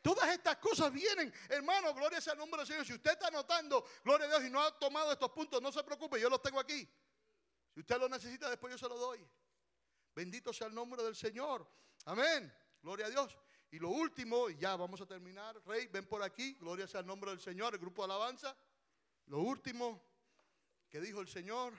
Todas 0.00 0.28
estas 0.30 0.56
cosas 0.56 0.92
vienen, 0.92 1.32
hermano, 1.48 1.92
gloria 1.92 2.20
sea 2.20 2.32
el 2.32 2.38
nombre 2.38 2.58
del 2.58 2.66
Señor. 2.66 2.86
Si 2.86 2.94
usted 2.94 3.12
está 3.12 3.30
notando, 3.30 3.84
gloria 4.04 4.26
a 4.26 4.28
Dios, 4.30 4.44
y 4.44 4.50
no 4.50 4.62
ha 4.62 4.78
tomado 4.78 5.12
estos 5.12 5.30
puntos, 5.32 5.60
no 5.60 5.70
se 5.70 5.82
preocupe, 5.84 6.18
yo 6.20 6.30
los 6.30 6.40
tengo 6.40 6.58
aquí. 6.60 6.88
Si 7.74 7.80
usted 7.80 7.98
lo 7.98 8.08
necesita, 8.08 8.48
después 8.48 8.70
yo 8.72 8.78
se 8.78 8.88
lo 8.88 8.96
doy. 8.96 9.28
Bendito 10.14 10.52
sea 10.52 10.68
el 10.68 10.74
nombre 10.74 11.02
del 11.02 11.14
Señor. 11.14 11.68
Amén. 12.06 12.52
Gloria 12.82 13.06
a 13.06 13.10
Dios. 13.10 13.36
Y 13.70 13.78
lo 13.78 13.90
último, 13.90 14.48
y 14.48 14.56
ya 14.56 14.76
vamos 14.76 15.00
a 15.00 15.06
terminar, 15.06 15.60
Rey, 15.66 15.88
ven 15.88 16.06
por 16.06 16.22
aquí, 16.22 16.54
gloria 16.54 16.88
sea 16.88 17.00
el 17.00 17.06
nombre 17.06 17.30
del 17.30 17.40
Señor, 17.40 17.74
el 17.74 17.80
grupo 17.80 18.02
de 18.02 18.12
alabanza. 18.12 18.56
Lo 19.26 19.40
último 19.40 20.02
que 20.88 21.00
dijo 21.00 21.20
el 21.20 21.28
Señor 21.28 21.74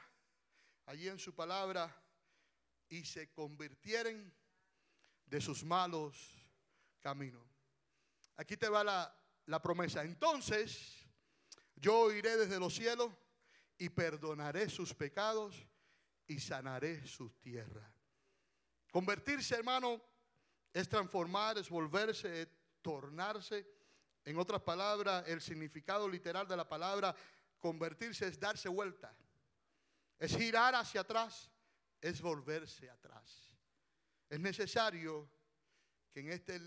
allí 0.86 1.08
en 1.08 1.20
su 1.20 1.34
palabra, 1.34 1.96
y 2.90 3.06
se 3.06 3.32
convirtieren 3.32 4.34
de 5.26 5.40
sus 5.40 5.64
malos 5.64 6.18
caminos. 7.00 7.46
Aquí 8.36 8.58
te 8.58 8.68
va 8.68 8.84
la, 8.84 9.16
la 9.46 9.62
promesa. 9.62 10.04
Entonces, 10.04 11.08
yo 11.76 12.12
iré 12.12 12.36
desde 12.36 12.60
los 12.60 12.74
cielos 12.74 13.12
y 13.78 13.90
perdonaré 13.90 14.70
sus 14.70 14.94
pecados 14.94 15.56
y 16.28 16.40
sanaré 16.40 17.06
sus 17.06 17.40
tierras. 17.40 17.94
Convertirse, 18.92 19.56
hermano, 19.56 20.02
es 20.74 20.88
transformar, 20.88 21.58
es 21.58 21.70
volverse, 21.70 22.42
es 22.42 22.48
tornarse. 22.82 23.68
En 24.26 24.38
otras 24.38 24.62
palabras, 24.62 25.28
el 25.28 25.42
significado 25.42 26.08
literal 26.08 26.48
de 26.48 26.58
la 26.58 26.68
palabra 26.68 27.16
convertirse 27.60 28.28
es 28.28 28.40
darse 28.40 28.70
vuelta. 28.70 29.16
Es 30.18 30.36
girar 30.36 30.76
hacia 30.76 31.02
atrás, 31.02 31.50
es 32.02 32.22
volverse 32.22 32.90
atrás. 32.90 33.56
Es 34.30 34.40
necesario 34.40 35.30
que 36.12 36.20
en 36.20 36.32
este 36.32 36.60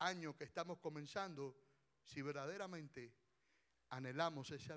año 0.00 0.36
que 0.36 0.44
estamos 0.44 0.78
comenzando, 0.78 1.56
si 2.02 2.22
verdaderamente 2.22 3.14
anhelamos 3.90 4.50
ese 4.50 4.72